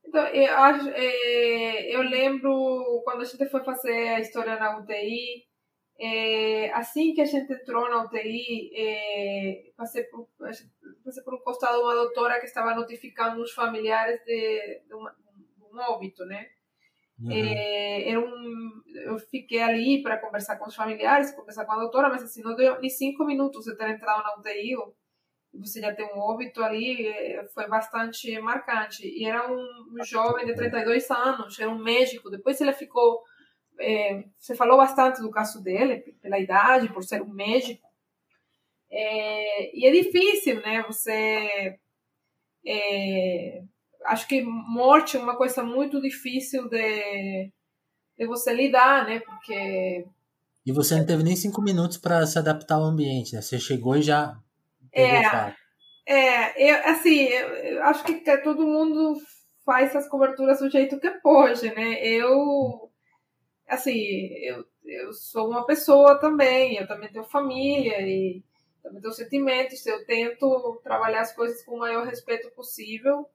Então, 0.05 0.27
eu, 0.27 0.93
é, 0.95 1.95
eu 1.95 2.03
lembro 2.03 3.03
quando 3.05 3.23
a 3.23 3.25
gente 3.25 3.49
foi 3.49 3.65
fazer 3.65 4.09
a 4.15 4.21
história 4.21 4.59
na 4.59 4.79
UTI, 4.79 5.45
é, 5.99 6.73
assim 6.73 7.15
que 7.15 7.21
a 7.21 7.25
gente 7.25 7.53
entrou 7.53 7.89
na 7.89 8.05
UTI, 8.05 8.71
é, 8.75 9.73
passei, 9.77 10.05
por, 10.05 10.29
passei 10.39 11.23
por 11.25 11.35
um 11.35 11.39
costado 11.39 11.81
uma 11.81 11.95
doutora 11.95 12.41
que 12.41 12.47
estava 12.47 12.75
notificando 12.75 13.41
os 13.41 13.53
familiares 13.53 14.21
de, 14.25 14.83
de, 14.87 14.95
uma, 14.95 15.11
de 15.11 15.65
um 15.65 15.79
óbito, 15.79 16.25
né? 16.25 16.47
Uhum. 17.21 17.31
É, 17.31 18.19
um, 18.19 18.83
eu 19.07 19.19
fiquei 19.19 19.63
ali 19.63 20.03
para 20.03 20.19
conversar 20.19 20.57
com 20.57 20.67
os 20.67 20.75
familiares, 20.75 21.31
conversar 21.31 21.65
com 21.65 21.73
a 21.73 21.79
doutora, 21.79 22.09
mas 22.09 22.23
assim, 22.23 22.43
não 22.43 22.57
deu 22.57 22.81
nem 22.81 22.91
cinco 22.91 23.25
minutos 23.25 23.65
de 23.65 23.77
ter 23.77 23.89
entrado 23.91 24.23
na 24.23 24.37
UTI, 24.37 24.75
você 25.61 25.81
já 25.81 25.95
tem 25.95 26.07
um 26.07 26.19
óbito 26.19 26.63
ali, 26.63 27.07
é, 27.07 27.45
foi 27.55 27.69
bastante 27.69 28.39
marcante. 28.41 29.07
E 29.07 29.25
era 29.25 29.51
um, 29.51 29.87
um 29.93 30.05
jovem 30.05 30.47
de 30.47 30.55
32 30.55 31.11
anos, 31.11 31.59
era 31.59 31.71
um 31.71 31.79
médico. 31.79 32.31
Depois 32.31 32.61
ele 32.61 32.73
ficou. 32.73 33.23
É, 33.81 34.25
você 34.39 34.55
falou 34.55 34.77
bastante 34.77 35.21
do 35.21 35.31
caso 35.31 35.63
dele, 35.63 36.01
pela 36.23 36.39
idade, 36.39 36.93
por 36.93 37.03
ser 37.03 37.23
um 37.23 37.29
médico. 37.29 37.87
É, 38.91 39.77
e 39.77 39.87
é 39.87 39.91
difícil, 39.91 40.61
né? 40.63 40.83
Você. 40.87 41.79
É, 42.67 43.63
acho 44.07 44.27
que 44.27 44.43
morte 44.43 45.17
é 45.17 45.21
uma 45.21 45.37
coisa 45.37 45.63
muito 45.63 46.01
difícil 46.01 46.69
de, 46.69 47.51
de 48.19 48.27
você 48.27 48.53
lidar, 48.55 49.07
né? 49.07 49.21
Porque. 49.21 50.07
E 50.67 50.73
você 50.73 50.97
não 50.97 51.05
teve 51.05 51.23
nem 51.23 51.37
cinco 51.37 51.61
minutos 51.61 51.99
para 51.99 52.25
se 52.27 52.39
adaptar 52.39 52.77
ao 52.77 52.85
ambiente, 52.85 53.35
né? 53.35 53.43
Você 53.43 53.59
chegou 53.59 53.97
e 53.97 54.03
já 54.03 54.39
é, 54.95 55.25
é 56.07 56.55
eu, 56.57 56.93
assim, 56.93 57.25
eu, 57.25 57.49
eu, 57.49 57.83
acho 57.85 58.05
que 58.05 58.15
todo 58.39 58.67
mundo 58.67 59.21
faz 59.65 59.91
essas 59.91 60.09
coberturas 60.09 60.61
do 60.61 60.71
jeito 60.71 61.01
que 61.01 61.11
pode, 61.11 61.69
né? 61.75 62.01
Eu, 62.05 62.91
assim, 63.69 63.99
eu, 64.43 64.65
eu 64.85 65.13
sou 65.13 65.49
uma 65.49 65.67
pessoa 65.67 66.19
também, 66.19 66.77
eu 66.77 66.87
também 66.87 67.11
tenho 67.11 67.25
família 67.25 68.01
e 68.01 68.43
também 68.83 69.01
tenho 69.01 69.15
sentimentos, 69.15 69.87
eu 69.87 70.05
tento 70.05 70.81
trabalhar 70.83 71.21
as 71.21 71.35
coisas 71.35 71.65
com 71.65 71.77
o 71.77 71.79
maior 71.79 72.07
respeito 72.07 72.51
possível. 72.51 73.29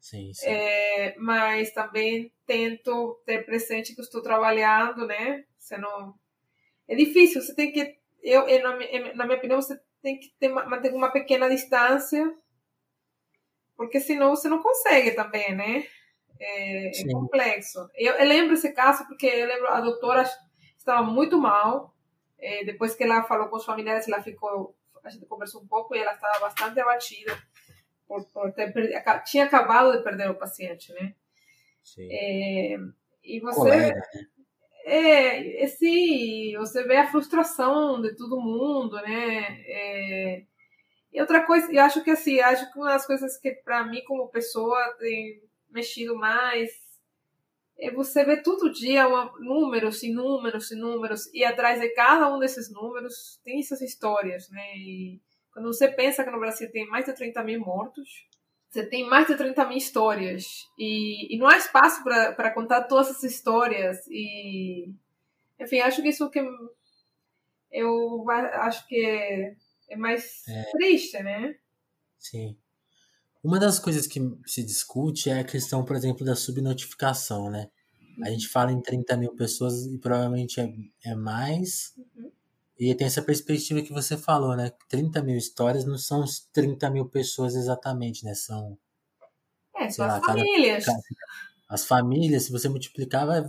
Sim, 0.00 0.32
sim. 0.32 0.46
É, 0.46 1.14
mas 1.18 1.72
também 1.72 2.32
tento 2.46 3.20
ter 3.24 3.44
presente 3.44 3.94
que 3.94 4.00
estou 4.00 4.22
trabalhando, 4.22 5.06
né? 5.06 5.44
Você 5.58 5.76
não... 5.76 6.14
É 6.88 6.94
difícil, 6.94 7.40
você 7.40 7.54
tem 7.54 7.72
que... 7.72 7.98
Eu, 8.22 8.48
eu 8.48 8.62
na, 8.62 8.76
minha, 8.76 9.36
opinião, 9.36 9.60
você 9.60 9.80
tem 10.00 10.18
que 10.18 10.32
ter, 10.38 10.48
manter 10.48 10.92
uma 10.92 11.10
pequena 11.10 11.48
distância, 11.48 12.36
porque 13.76 14.00
senão 14.00 14.30
você 14.30 14.48
não 14.48 14.62
consegue 14.62 15.12
também, 15.12 15.54
né? 15.54 15.86
É, 16.40 16.88
é 16.88 17.12
complexo. 17.12 17.88
Eu, 17.94 18.14
eu, 18.14 18.26
lembro 18.26 18.54
esse 18.54 18.72
caso 18.72 19.06
porque 19.06 19.26
eu 19.26 19.46
lembro 19.46 19.68
a 19.68 19.80
doutora 19.80 20.24
estava 20.76 21.02
muito 21.02 21.38
mal. 21.38 21.94
É, 22.38 22.64
depois 22.64 22.94
que 22.94 23.04
ela 23.04 23.22
falou 23.22 23.48
com 23.48 23.56
os 23.56 23.64
familiares, 23.64 24.08
ela 24.08 24.22
ficou, 24.22 24.74
a 25.04 25.10
gente 25.10 25.26
conversou 25.26 25.62
um 25.62 25.66
pouco 25.66 25.94
e 25.94 25.98
ela 26.00 26.12
estava 26.12 26.40
bastante 26.40 26.80
abatida 26.80 27.38
por, 28.08 28.24
por 28.26 28.52
ter 28.52 28.72
tinha 29.24 29.44
acabado 29.44 29.96
de 29.96 30.02
perder 30.02 30.30
o 30.30 30.34
paciente, 30.34 30.92
né? 30.92 31.14
Sim. 31.84 32.08
É, 32.10 32.76
e 33.22 33.40
você 33.40 33.60
Colega, 33.60 33.94
né? 33.94 34.26
É, 34.84 35.64
esse, 35.64 36.54
você 36.58 36.82
vê 36.82 36.96
a 36.96 37.10
frustração 37.10 38.00
de 38.00 38.16
todo 38.16 38.40
mundo, 38.40 38.96
né? 38.96 39.62
É, 39.66 40.42
e 41.12 41.20
outra 41.20 41.44
coisa, 41.46 41.72
eu 41.72 41.82
acho 41.82 42.02
que 42.02 42.10
assim, 42.10 42.40
acho 42.40 42.70
que 42.72 42.78
uma 42.78 42.88
das 42.88 43.06
coisas 43.06 43.36
que 43.38 43.52
para 43.52 43.84
mim 43.84 44.02
como 44.04 44.28
pessoa 44.28 44.96
tem 44.98 45.40
mexido 45.72 46.16
mais 46.16 46.70
é 47.78 47.90
você 47.90 48.24
ver 48.24 48.42
todo 48.42 48.72
dia 48.72 49.08
uma, 49.08 49.32
números 49.38 50.02
e 50.02 50.12
números 50.12 50.70
e 50.70 50.76
números 50.76 51.28
e 51.34 51.44
atrás 51.44 51.80
de 51.80 51.88
cada 51.90 52.32
um 52.32 52.38
desses 52.38 52.70
números 52.70 53.40
tem 53.44 53.58
essas 53.58 53.80
histórias, 53.80 54.48
né? 54.50 54.76
E 54.76 55.20
quando 55.52 55.66
você 55.66 55.88
pensa 55.88 56.22
que 56.22 56.30
no 56.30 56.38
Brasil 56.38 56.70
tem 56.70 56.86
mais 56.86 57.04
de 57.04 57.12
30 57.12 57.42
mil 57.42 57.60
mortos, 57.60 58.26
você 58.70 58.86
tem 58.86 59.04
mais 59.06 59.26
de 59.26 59.36
30 59.36 59.66
mil 59.66 59.76
histórias 59.76 60.70
e, 60.78 61.34
e 61.34 61.38
não 61.38 61.48
há 61.48 61.56
espaço 61.56 62.02
para 62.04 62.50
contar 62.52 62.84
todas 62.84 63.10
essas 63.10 63.24
histórias. 63.24 64.06
E, 64.08 64.90
enfim, 65.58 65.80
acho 65.80 66.00
que 66.00 66.08
isso 66.08 66.30
que 66.30 66.40
eu 67.70 68.24
acho 68.30 68.86
que 68.86 69.04
é, 69.04 69.56
é 69.90 69.96
mais 69.96 70.46
é. 70.48 70.70
triste, 70.70 71.22
né? 71.22 71.56
Sim. 72.18 72.56
Uma 73.42 73.58
das 73.58 73.78
coisas 73.78 74.06
que 74.06 74.20
se 74.46 74.62
discute 74.62 75.28
é 75.28 75.40
a 75.40 75.44
questão, 75.44 75.84
por 75.84 75.96
exemplo, 75.96 76.24
da 76.24 76.36
subnotificação, 76.36 77.50
né? 77.50 77.68
A 78.22 78.30
gente 78.30 78.48
fala 78.48 78.70
em 78.70 78.80
30 78.80 79.16
mil 79.16 79.34
pessoas 79.34 79.86
e 79.86 79.98
provavelmente 79.98 80.60
é, 80.60 80.72
é 81.04 81.14
mais. 81.14 81.94
Uhum. 81.96 82.30
E 82.78 82.94
tem 82.94 83.06
essa 83.06 83.22
perspectiva 83.22 83.82
que 83.82 83.92
você 83.92 84.16
falou, 84.16 84.56
né? 84.56 84.72
30 84.88 85.22
mil 85.22 85.36
histórias 85.36 85.84
não 85.84 85.98
são 85.98 86.24
30 86.52 86.90
mil 86.90 87.06
pessoas 87.06 87.54
exatamente, 87.54 88.24
né? 88.24 88.34
São. 88.34 88.78
É, 89.76 89.88
são 89.88 90.04
as 90.04 90.14
lá, 90.14 90.20
famílias. 90.20 90.84
Cada, 90.84 91.00
as 91.68 91.86
famílias, 91.86 92.44
se 92.44 92.52
você 92.52 92.68
multiplicar, 92.68 93.26
vai. 93.26 93.42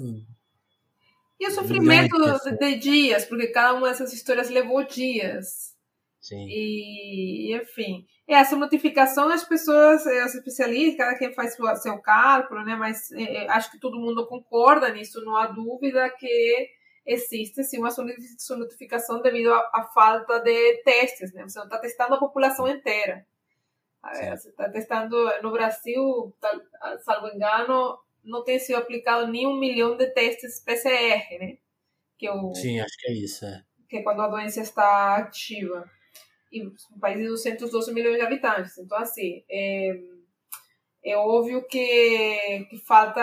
E 1.39 1.47
o 1.47 1.51
sofrimento 1.51 2.15
de, 2.17 2.57
de, 2.57 2.75
dias, 2.77 3.25
porque 3.25 3.47
cada 3.47 3.73
uma 3.73 3.89
dessas 3.89 4.13
histórias 4.13 4.49
levou 4.49 4.83
dias. 4.85 5.72
Sim. 6.23 6.47
E, 6.47 7.53
enfim. 7.53 8.07
Essa 8.25 8.55
notificação, 8.55 9.27
as 9.27 9.43
pessoas, 9.43 10.05
os 10.05 10.35
especialistas, 10.35 10.95
cada 10.95 11.17
quem 11.17 11.33
faz 11.33 11.53
seu, 11.53 11.75
seu 11.75 12.01
cálculo, 12.01 12.63
né? 12.63 12.77
Mas 12.77 13.11
é, 13.11 13.45
acho 13.49 13.69
que 13.69 13.77
todo 13.77 13.99
mundo 13.99 14.25
concorda 14.25 14.89
nisso, 14.89 15.23
não 15.25 15.35
há 15.35 15.47
dúvida 15.47 16.09
que 16.11 16.69
existe 17.05 17.61
sim 17.65 17.79
uma 17.79 17.89
notificação 18.57 19.21
devido 19.21 19.53
à, 19.53 19.83
falta 19.93 20.39
de 20.39 20.81
testes, 20.83 21.33
né? 21.33 21.43
Você 21.43 21.59
não 21.59 21.65
está 21.65 21.77
testando 21.77 22.15
a 22.15 22.19
população 22.19 22.69
inteira. 22.69 23.25
Você 24.01 24.49
está 24.49 24.69
testando 24.69 25.17
no 25.41 25.51
Brasil, 25.51 26.33
salvo 27.03 27.27
engano, 27.27 27.99
não 28.23 28.45
tem 28.45 28.59
sido 28.59 28.77
aplicado 28.77 29.27
nem 29.27 29.45
um 29.45 29.59
milhão 29.59 29.97
de 29.97 30.07
testes 30.07 30.63
PCR, 30.63 31.37
né? 31.37 31.57
Que 32.17 32.29
o, 32.29 32.55
Sim, 32.55 32.79
acho 32.79 32.97
que 32.97 33.11
é 33.11 33.13
isso. 33.13 33.45
É. 33.45 33.61
Que 33.89 33.97
é 33.97 34.03
quando 34.03 34.21
a 34.21 34.29
doença 34.29 34.61
está 34.61 35.17
ativa. 35.17 35.85
E 36.53 36.67
um 36.67 36.99
país 36.99 37.17
de 37.17 37.27
212 37.27 37.93
milhões 37.93 38.17
de 38.17 38.21
habitantes. 38.21 38.77
Então, 38.77 38.97
assim, 38.99 39.43
é, 39.49 39.99
é 41.03 41.17
óbvio 41.17 41.65
que, 41.67 42.65
que 42.69 42.77
falta 42.77 43.21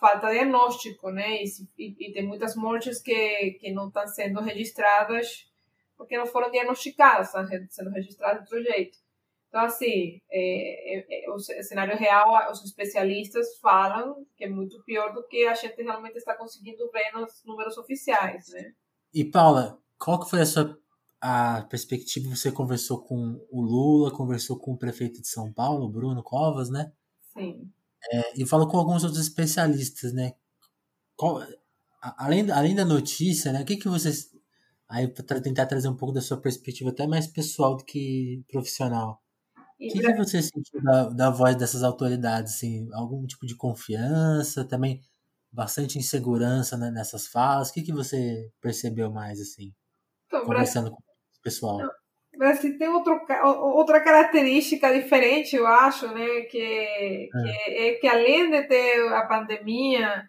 falta 0.00 0.30
diagnóstico, 0.30 1.10
né? 1.10 1.42
E, 1.42 1.44
e, 1.78 2.08
e, 2.08 2.12
tem 2.12 2.26
muitas 2.26 2.54
mortes 2.56 3.02
que, 3.02 3.58
que 3.60 3.72
não 3.72 3.88
estão 3.88 4.06
sendo 4.06 4.40
registradas 4.40 5.50
porque 5.96 6.16
não 6.16 6.24
foram 6.24 6.50
diagnosticadas, 6.50 7.26
estão 7.26 7.46
sendo 7.68 7.90
registradas 7.90 8.48
de 8.48 8.54
outro 8.54 8.72
jeito. 8.72 8.96
Então, 9.50 9.62
assim, 9.62 10.18
é, 10.30 10.98
é, 10.98 11.24
é, 11.26 11.30
o 11.30 11.38
cenário 11.38 11.94
real, 11.98 12.50
os 12.50 12.64
especialistas 12.64 13.58
falam 13.58 14.24
que 14.36 14.44
é 14.44 14.48
muito 14.48 14.82
pior 14.84 15.12
do 15.12 15.26
que 15.26 15.44
a 15.46 15.54
gente 15.54 15.82
realmente 15.82 16.16
está 16.16 16.34
conseguindo 16.36 16.88
ver 16.90 17.12
nos 17.12 17.42
números 17.44 17.76
oficiais, 17.76 18.48
né? 18.48 18.72
E, 19.12 19.24
Paula, 19.24 19.78
qual 19.98 20.20
que 20.20 20.30
foi 20.30 20.40
a 20.40 20.46
sua 20.46 20.78
a 21.20 21.62
perspectiva, 21.62 22.34
você 22.34 22.50
conversou 22.50 23.02
com 23.02 23.38
o 23.50 23.60
Lula, 23.60 24.10
conversou 24.10 24.58
com 24.58 24.72
o 24.72 24.78
prefeito 24.78 25.20
de 25.20 25.28
São 25.28 25.52
Paulo, 25.52 25.90
Bruno 25.90 26.22
Covas, 26.22 26.70
né? 26.70 26.90
Sim. 27.36 27.70
É, 28.12 28.40
e 28.40 28.46
falou 28.46 28.66
com 28.66 28.78
alguns 28.78 29.04
outros 29.04 29.20
especialistas, 29.20 30.12
né? 30.14 30.32
Qual, 31.14 31.42
além, 32.00 32.50
além 32.50 32.74
da 32.74 32.84
notícia, 32.84 33.52
né? 33.52 33.62
O 33.62 33.64
que, 33.64 33.76
que 33.76 33.88
vocês. 33.88 34.30
Aí, 34.88 35.06
para 35.06 35.40
tentar 35.40 35.66
trazer 35.66 35.88
um 35.88 35.96
pouco 35.96 36.14
da 36.14 36.22
sua 36.22 36.40
perspectiva, 36.40 36.90
até 36.90 37.06
mais 37.06 37.26
pessoal 37.26 37.76
do 37.76 37.84
que 37.84 38.42
profissional. 38.48 39.22
O 39.78 39.92
que, 39.92 40.00
que 40.00 40.14
você 40.14 40.42
sentiu 40.42 40.82
da, 40.82 41.08
da 41.10 41.30
voz 41.30 41.56
dessas 41.56 41.82
autoridades? 41.82 42.54
Assim, 42.54 42.88
algum 42.92 43.26
tipo 43.26 43.46
de 43.46 43.54
confiança, 43.54 44.64
também 44.64 45.00
bastante 45.52 45.98
insegurança 45.98 46.76
né, 46.76 46.90
nessas 46.90 47.26
falas? 47.26 47.70
O 47.70 47.74
que, 47.74 47.82
que 47.82 47.92
você 47.92 48.50
percebeu 48.60 49.10
mais, 49.10 49.40
assim, 49.40 49.72
então, 50.26 50.44
conversando 50.44 50.90
com 50.90 51.09
pessoal. 51.42 51.78
Mas 52.36 52.58
assim, 52.58 52.78
tem 52.78 52.88
outro, 52.88 53.20
outra 53.74 54.00
característica 54.00 54.92
diferente, 54.92 55.56
eu 55.56 55.66
acho, 55.66 56.08
né? 56.08 56.42
Que, 56.42 57.28
que 57.28 57.48
é, 57.66 57.88
é 57.88 57.94
que 57.94 58.06
além 58.06 58.50
de 58.50 58.62
ter 58.62 59.12
a 59.12 59.26
pandemia, 59.26 60.24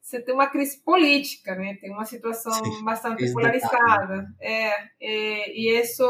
você 0.00 0.20
tem 0.20 0.34
uma 0.34 0.48
crise 0.48 0.82
política, 0.82 1.54
né? 1.54 1.76
Tem 1.80 1.92
uma 1.92 2.04
situação 2.04 2.52
Sim, 2.52 2.84
bastante 2.84 3.32
polarizada. 3.32 4.26
É, 4.40 4.70
é, 5.00 5.50
e 5.54 5.78
isso 5.78 6.04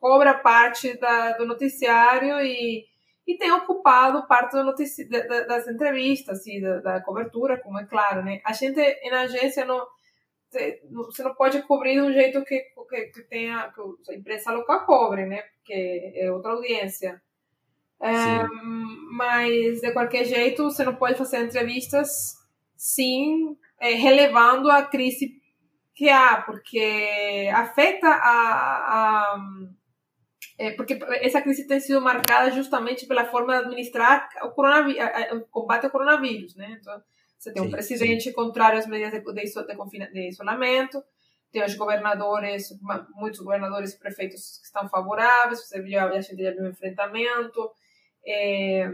cobra 0.00 0.34
parte 0.34 0.98
da, 0.98 1.32
do 1.32 1.46
noticiário 1.46 2.40
e, 2.40 2.84
e 3.26 3.38
tem 3.38 3.52
ocupado 3.52 4.26
parte 4.26 4.52
do 4.52 4.64
notici, 4.64 5.08
da, 5.08 5.44
das 5.44 5.68
entrevistas 5.68 6.46
e 6.46 6.60
da, 6.60 6.80
da, 6.80 7.00
cobertura, 7.00 7.58
como 7.58 7.78
é 7.78 7.86
claro, 7.86 8.22
né? 8.22 8.40
A 8.44 8.52
gente, 8.52 8.80
na 9.10 9.22
agência, 9.22 9.64
não 9.64 9.86
você 10.90 11.22
não 11.22 11.34
pode 11.34 11.62
cobrir 11.62 11.94
de 11.94 12.00
um 12.00 12.12
jeito 12.12 12.44
que, 12.44 12.60
que, 12.88 13.06
que 13.06 13.22
tenha 13.22 13.72
que 13.72 14.12
a 14.12 14.14
imprensa 14.14 14.52
local 14.52 14.86
cobre, 14.86 15.26
né? 15.26 15.42
Porque 15.42 16.12
é 16.16 16.30
outra 16.30 16.52
audiência. 16.52 17.22
É, 18.00 18.46
mas 19.12 19.80
de 19.80 19.92
qualquer 19.92 20.24
jeito, 20.24 20.64
você 20.64 20.84
não 20.84 20.94
pode 20.94 21.16
fazer 21.16 21.44
entrevistas 21.44 22.34
sim 22.76 23.56
é, 23.80 23.94
relevando 23.94 24.70
a 24.70 24.82
crise 24.82 25.40
que 25.94 26.08
há, 26.08 26.42
porque 26.42 27.48
afeta 27.54 28.08
a, 28.08 29.34
a 29.34 29.38
é, 30.58 30.70
porque 30.72 30.98
essa 31.20 31.42
crise 31.42 31.66
tem 31.66 31.80
sido 31.80 32.00
marcada 32.00 32.50
justamente 32.50 33.06
pela 33.06 33.24
forma 33.24 33.54
de 33.54 33.64
administrar 33.64 34.28
o, 34.42 34.50
coronavírus, 34.50 35.04
o 35.32 35.40
combate 35.50 35.84
ao 35.84 35.90
coronavírus, 35.90 36.54
né? 36.54 36.78
Então, 36.80 37.02
você 37.38 37.52
tem 37.52 37.62
sim, 37.62 37.68
um 37.68 37.70
presidente 37.70 38.24
sim. 38.24 38.32
contrário 38.32 38.78
às 38.78 38.86
medidas 38.86 39.12
de, 39.12 39.20
de, 39.20 40.12
de, 40.12 40.28
isolamento, 40.28 41.02
tem 41.52 41.64
os 41.64 41.74
governadores, 41.74 42.68
muitos 43.14 43.40
governadores 43.40 43.92
e 43.92 43.98
prefeitos 43.98 44.58
que 44.58 44.66
estão 44.66 44.88
favoráveis, 44.88 45.66
você 45.66 45.80
viu, 45.80 46.00
a 46.00 46.20
gente 46.20 46.34
viu 46.34 46.62
um 46.62 46.68
enfrentamento, 46.68 47.70
é, 48.26 48.88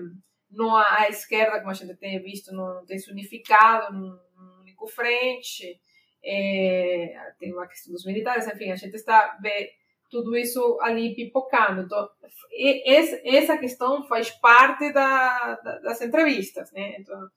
não 0.50 0.76
a, 0.76 1.08
esquerda, 1.08 1.58
como 1.58 1.70
a 1.70 1.74
gente 1.74 1.94
tem 1.94 2.20
visto, 2.20 2.52
não, 2.52 2.84
tem 2.84 2.98
se 2.98 3.10
unificado 3.10 3.94
num, 3.94 4.18
num 4.36 4.60
único 4.60 4.86
frente, 4.86 5.80
é, 6.22 7.14
tem 7.38 7.52
uma 7.52 7.66
questão 7.66 7.92
dos 7.92 8.04
militares, 8.04 8.46
enfim, 8.46 8.70
a 8.70 8.76
gente 8.76 8.94
está 8.94 9.38
vê 9.40 9.70
tudo 10.10 10.36
isso 10.36 10.78
ali 10.82 11.14
pipocando. 11.14 11.82
Então, 11.82 12.08
essa 13.24 13.56
questão 13.56 14.02
faz 14.06 14.30
parte 14.30 14.92
da, 14.92 15.54
das 15.82 16.02
entrevistas, 16.02 16.70
né? 16.72 16.96
Então, 16.98 17.28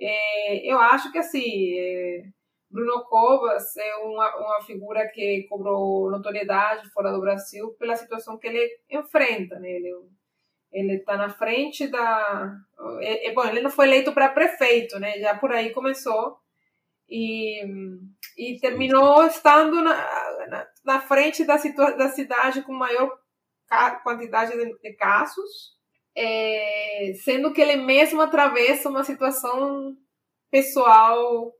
é, 0.00 0.72
eu 0.72 0.78
acho 0.78 1.12
que 1.12 1.18
assim, 1.18 1.78
é, 1.78 2.22
Bruno 2.70 3.04
Covas 3.04 3.76
é 3.76 3.96
uma, 3.96 4.36
uma 4.36 4.62
figura 4.62 5.08
que 5.08 5.46
cobrou 5.48 6.10
notoriedade 6.10 6.88
fora 6.90 7.12
do 7.12 7.20
Brasil 7.20 7.74
pela 7.78 7.96
situação 7.96 8.38
que 8.38 8.46
ele 8.46 8.70
enfrenta, 8.88 9.58
né? 9.58 9.68
Ele, 10.72 10.94
está 10.94 11.16
na 11.16 11.28
frente 11.28 11.88
da. 11.88 12.56
É, 13.00 13.28
é, 13.28 13.34
bom, 13.34 13.44
ele 13.44 13.60
não 13.60 13.70
foi 13.70 13.86
eleito 13.86 14.12
para 14.12 14.28
prefeito, 14.28 15.00
né? 15.00 15.18
Já 15.18 15.36
por 15.36 15.50
aí 15.50 15.70
começou 15.70 16.38
e, 17.08 17.64
e 18.38 18.58
terminou 18.60 19.26
estando 19.26 19.82
na, 19.82 19.96
na, 20.46 20.68
na 20.84 21.00
frente 21.00 21.44
da, 21.44 21.56
da 21.56 22.08
cidade 22.08 22.62
com 22.62 22.72
maior 22.72 23.18
quantidade 24.04 24.52
de, 24.52 24.78
de 24.78 24.92
casos, 24.94 25.76
é, 26.16 27.12
sendo 27.22 27.52
que 27.52 27.60
ele 27.60 27.76
mesmo 27.76 28.20
atravessa 28.20 28.88
uma 28.88 29.04
situação 29.04 29.96
pessoal 30.50 31.52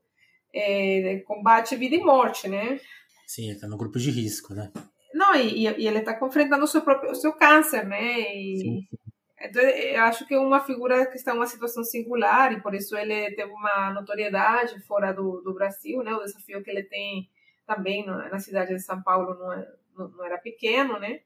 é, 0.53 1.19
combate 1.25 1.75
vida 1.75 1.95
e 1.95 1.99
morte, 1.99 2.47
né? 2.47 2.79
Sim, 3.25 3.45
ele 3.45 3.53
está 3.53 3.67
no 3.67 3.77
grupo 3.77 3.97
de 3.97 4.11
risco, 4.11 4.53
né? 4.53 4.71
Não, 5.13 5.35
e, 5.35 5.67
e 5.67 5.87
ele 5.87 5.99
está 5.99 6.19
enfrentando 6.21 6.63
o 6.63 6.67
seu 6.67 6.81
próprio 6.81 7.11
o 7.11 7.15
seu 7.15 7.33
câncer, 7.33 7.85
né? 7.85 8.35
E, 8.35 8.57
sim, 8.57 8.87
sim. 8.89 8.97
Então, 9.43 9.61
eu 9.61 10.01
acho 10.03 10.27
que 10.27 10.35
é 10.35 10.39
uma 10.39 10.59
figura 10.59 11.05
que 11.07 11.15
está 11.15 11.33
em 11.33 11.37
uma 11.37 11.47
situação 11.47 11.83
singular 11.83 12.53
e 12.53 12.61
por 12.61 12.75
isso 12.75 12.95
ele 12.95 13.31
teve 13.31 13.51
uma 13.51 13.91
notoriedade 13.91 14.79
fora 14.81 15.11
do, 15.11 15.41
do 15.41 15.53
Brasil, 15.53 16.03
né? 16.03 16.13
O 16.13 16.23
desafio 16.23 16.61
que 16.63 16.69
ele 16.69 16.83
tem 16.83 17.27
também 17.65 18.05
na 18.05 18.37
cidade 18.37 18.73
de 18.73 18.81
São 18.81 19.01
Paulo 19.01 19.33
não, 19.33 19.53
é, 19.53 19.67
não, 19.97 20.07
não 20.09 20.25
era 20.25 20.37
pequeno, 20.37 20.99
né? 20.99 21.21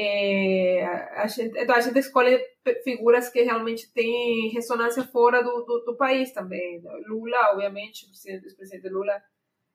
É, 0.00 0.84
a 0.84 1.26
gente, 1.26 1.58
então 1.58 1.74
a 1.74 1.80
gente 1.80 1.98
escolhe 1.98 2.38
figuras 2.84 3.28
que 3.30 3.42
realmente 3.42 3.92
têm 3.92 4.48
ressonância 4.50 5.02
fora 5.02 5.42
do, 5.42 5.64
do, 5.64 5.84
do 5.86 5.96
país 5.96 6.30
também. 6.32 6.80
Lula, 7.08 7.50
obviamente, 7.52 8.06
o 8.06 8.08
presidente, 8.10 8.54
presidente 8.54 8.88
Lula, 8.88 9.20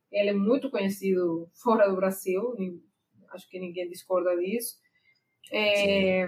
ele 0.09 0.29
é 0.29 0.33
muito 0.33 0.71
conhecido 0.71 1.49
fora 1.61 1.89
do 1.89 1.97
Brasil, 1.97 2.55
acho 3.33 3.49
que 3.49 3.59
ninguém 3.59 3.89
discorda 3.89 4.33
disso. 4.37 4.77
É, 5.51 6.25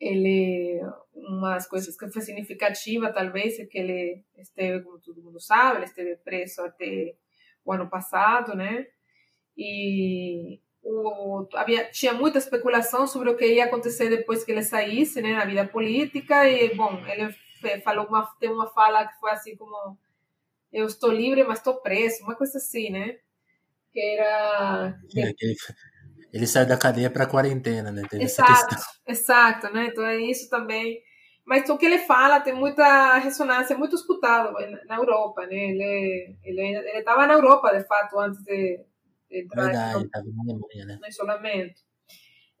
ele 0.00 0.80
umas 1.12 1.68
coisas 1.68 1.94
que 1.98 2.08
foi 2.08 2.22
significativa 2.22 3.12
talvez 3.12 3.58
é 3.58 3.66
que 3.66 3.78
ele 3.78 4.24
esteve 4.38 4.82
como 4.84 4.98
todo 5.00 5.22
mundo 5.22 5.40
sabe 5.40 5.78
ele 5.78 5.84
esteve 5.84 6.16
preso 6.16 6.62
até 6.62 7.14
o 7.64 7.72
ano 7.72 7.88
passado 7.88 8.54
né 8.54 8.86
e 9.56 10.60
o, 10.88 11.48
havia 11.54 11.84
tinha 11.90 12.12
muita 12.12 12.38
especulação 12.38 13.06
sobre 13.06 13.30
o 13.30 13.36
que 13.36 13.46
ia 13.46 13.64
acontecer 13.64 14.08
depois 14.08 14.44
que 14.44 14.52
ele 14.52 14.62
saísse 14.62 15.20
né 15.20 15.34
na 15.34 15.44
vida 15.44 15.66
política 15.66 16.48
e 16.48 16.74
bom 16.74 17.02
ele 17.06 17.34
falou 17.82 18.06
uma 18.06 18.24
tem 18.38 18.50
uma 18.50 18.68
fala 18.68 19.06
que 19.06 19.18
foi 19.18 19.30
assim 19.30 19.56
como 19.56 19.98
eu 20.72 20.86
estou 20.86 21.10
livre 21.10 21.42
mas 21.44 21.58
estou 21.58 21.80
preso 21.80 22.22
uma 22.22 22.36
coisa 22.36 22.58
assim 22.58 22.90
né 22.90 23.16
que 23.92 24.00
era 24.00 24.96
é, 25.16 25.32
ele 26.36 26.46
saiu 26.46 26.66
da 26.66 26.76
cadeia 26.76 27.08
para 27.08 27.26
quarentena, 27.26 27.90
né? 27.90 28.02
Teve 28.10 28.24
exato, 28.24 28.76
exato, 29.06 29.72
né? 29.72 29.86
Então 29.86 30.04
é 30.04 30.18
isso 30.18 30.50
também. 30.50 31.00
Mas 31.46 31.68
o 31.70 31.78
que 31.78 31.86
ele 31.86 31.98
fala 31.98 32.40
tem 32.40 32.54
muita 32.54 33.16
ressonância, 33.18 33.72
é 33.72 33.76
muito 33.76 33.94
escutado 33.94 34.52
na 34.86 34.96
Europa, 34.96 35.46
né? 35.46 35.56
Ele 35.56 36.36
ele 36.44 36.98
estava 36.98 37.26
na 37.26 37.32
Europa, 37.32 37.70
de 37.70 37.86
fato, 37.86 38.18
antes 38.18 38.42
de, 38.42 38.80
entrar 39.30 39.64
Verdade, 39.64 40.04
estava 40.04 40.26
na 40.26 40.42
Alemanha, 40.42 40.84
né? 40.86 40.98
no 41.00 41.08
isolamento. 41.08 41.80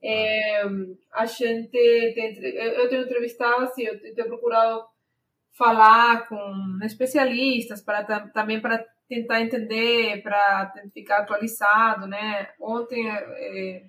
É, 0.02 0.62
a 1.12 1.26
gente 1.26 1.68
tem, 1.68 2.44
eu 2.44 2.88
tenho 2.88 3.02
entrevistado 3.02 3.64
assim, 3.64 3.84
eu 3.84 4.14
tenho 4.14 4.28
procurado 4.28 4.84
falar 5.52 6.28
com 6.28 6.78
especialistas 6.82 7.80
para 7.80 8.04
também 8.28 8.60
para 8.60 8.84
tentar 9.08 9.40
entender, 9.40 10.22
para 10.22 10.72
ficar 10.92 11.18
atualizado, 11.18 12.06
né? 12.06 12.50
Ontem, 12.60 13.08
é, 13.08 13.86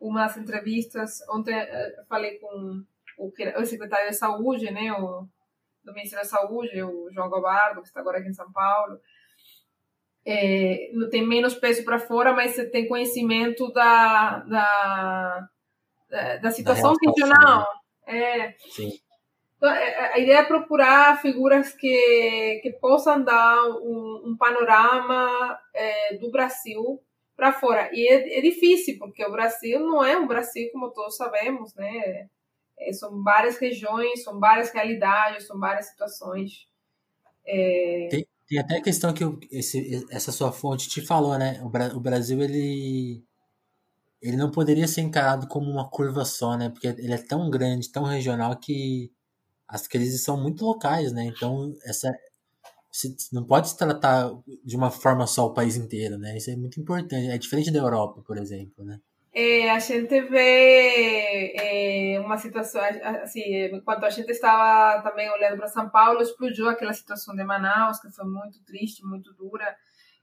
umas 0.00 0.36
entrevistas, 0.36 1.20
ontem 1.30 1.54
é, 1.54 2.04
falei 2.08 2.38
com 2.38 2.82
o, 3.18 3.28
o 3.28 3.66
secretário 3.66 4.10
de 4.10 4.16
saúde, 4.16 4.70
né? 4.70 4.92
O, 4.94 5.28
do 5.84 5.94
Ministério 5.94 6.24
da 6.24 6.30
Saúde, 6.30 6.82
o 6.82 7.10
João 7.10 7.28
Gobardo, 7.28 7.80
que 7.80 7.88
está 7.88 8.00
agora 8.00 8.18
aqui 8.18 8.28
em 8.28 8.34
São 8.34 8.50
Paulo. 8.52 8.98
É, 10.24 10.90
tem 11.10 11.26
menos 11.26 11.54
peso 11.54 11.84
para 11.84 11.98
fora, 11.98 12.32
mas 12.32 12.52
você 12.54 12.64
tem 12.68 12.86
conhecimento 12.86 13.72
da, 13.72 14.38
da, 14.40 15.48
da 16.42 16.50
situação 16.50 16.92
da 16.92 17.10
regional. 17.10 17.66
É. 18.06 18.54
Sim. 18.70 18.92
Então, 19.60 19.70
é, 19.70 19.88
é, 19.88 20.14
a 20.14 20.18
ideia 20.18 20.38
é 20.38 20.44
procurar 20.44 21.20
figuras 21.20 21.74
que, 21.74 22.60
que 22.62 22.72
possam 22.80 23.22
dar 23.22 23.62
um, 23.82 24.22
um 24.28 24.36
panorama 24.38 25.58
é, 25.74 26.16
do 26.16 26.30
Brasil 26.30 26.98
para 27.36 27.52
fora. 27.52 27.90
E 27.92 28.08
é, 28.08 28.38
é, 28.38 28.40
difícil, 28.40 28.96
porque 28.98 29.22
o 29.22 29.30
Brasil 29.30 29.78
não 29.80 30.02
é 30.02 30.16
um 30.16 30.26
Brasil 30.26 30.70
como 30.72 30.90
todos 30.90 31.14
sabemos, 31.14 31.74
né? 31.74 32.28
É, 32.78 32.92
são 32.94 33.22
várias 33.22 33.58
regiões, 33.58 34.24
são 34.24 34.40
várias 34.40 34.70
realidades, 34.70 35.46
são 35.46 35.60
várias 35.60 35.88
situações. 35.90 36.66
É... 37.46 38.08
Tem, 38.10 38.26
tem, 38.50 38.58
até 38.58 38.78
a 38.78 38.82
questão 38.82 39.14
que 39.14 39.24
esse, 39.50 40.06
essa 40.10 40.32
sua 40.32 40.52
fonte 40.52 40.88
te 40.90 41.00
falou, 41.00 41.38
né? 41.38 41.62
O, 41.62 41.70
Bra 41.70 41.94
o 41.96 42.00
Brasil, 42.00 42.40
ele 42.42 43.24
ele 44.22 44.36
não 44.36 44.50
poderia 44.50 44.86
ser 44.88 45.02
encarado 45.02 45.46
como 45.48 45.70
uma 45.70 45.88
curva 45.88 46.24
só, 46.24 46.56
né? 46.56 46.68
Porque 46.70 46.86
ele 46.88 47.12
é 47.14 47.18
tão 47.18 47.50
grande, 47.50 47.90
tão 47.90 48.04
regional 48.04 48.56
que 48.58 49.10
as 49.68 49.86
crises 49.88 50.24
são 50.24 50.40
muito 50.42 50.64
locais, 50.64 51.12
né? 51.12 51.24
Então, 51.26 51.74
essa 51.84 52.10
não 53.32 53.44
pode 53.44 53.68
se 53.68 53.76
tratar 53.76 54.30
de 54.64 54.76
uma 54.76 54.90
forma 54.90 55.26
só 55.26 55.46
o 55.46 55.54
país 55.54 55.76
inteiro, 55.76 56.18
né? 56.18 56.36
Isso 56.36 56.50
é 56.50 56.56
muito 56.56 56.80
importante. 56.80 57.28
É 57.30 57.38
diferente 57.38 57.70
da 57.70 57.78
Europa, 57.78 58.22
por 58.22 58.36
exemplo, 58.38 58.84
né? 58.84 59.00
É, 59.40 59.70
a 59.70 59.78
gente 59.78 60.20
vê 60.20 61.54
é, 61.56 62.20
uma 62.20 62.36
situação, 62.36 62.82
assim, 63.22 63.40
enquanto 63.72 64.04
a 64.04 64.10
gente 64.10 64.28
estava 64.30 65.02
também 65.02 65.30
olhando 65.30 65.56
para 65.56 65.66
São 65.66 65.88
Paulo, 65.88 66.20
explodiu 66.20 66.68
aquela 66.68 66.92
situação 66.92 67.34
de 67.34 67.42
Manaus, 67.42 67.98
que 68.00 68.10
foi 68.10 68.26
muito 68.26 68.62
triste, 68.66 69.02
muito 69.02 69.32
dura. 69.32 69.74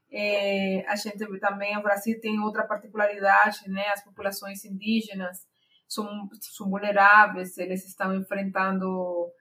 É, 0.08 0.84
a 0.86 0.94
gente 0.94 1.18
vê 1.18 1.38
também, 1.40 1.76
o 1.76 1.82
Brasil 1.82 2.20
tem 2.20 2.38
outra 2.38 2.64
particularidade, 2.64 3.68
né? 3.68 3.88
As 3.88 4.04
populações 4.04 4.64
indígenas 4.64 5.38
são, 5.88 6.06
são 6.40 6.70
vulneráveis, 6.70 7.58
eles 7.58 7.84
estão 7.88 8.14
enfrentando 8.14 9.32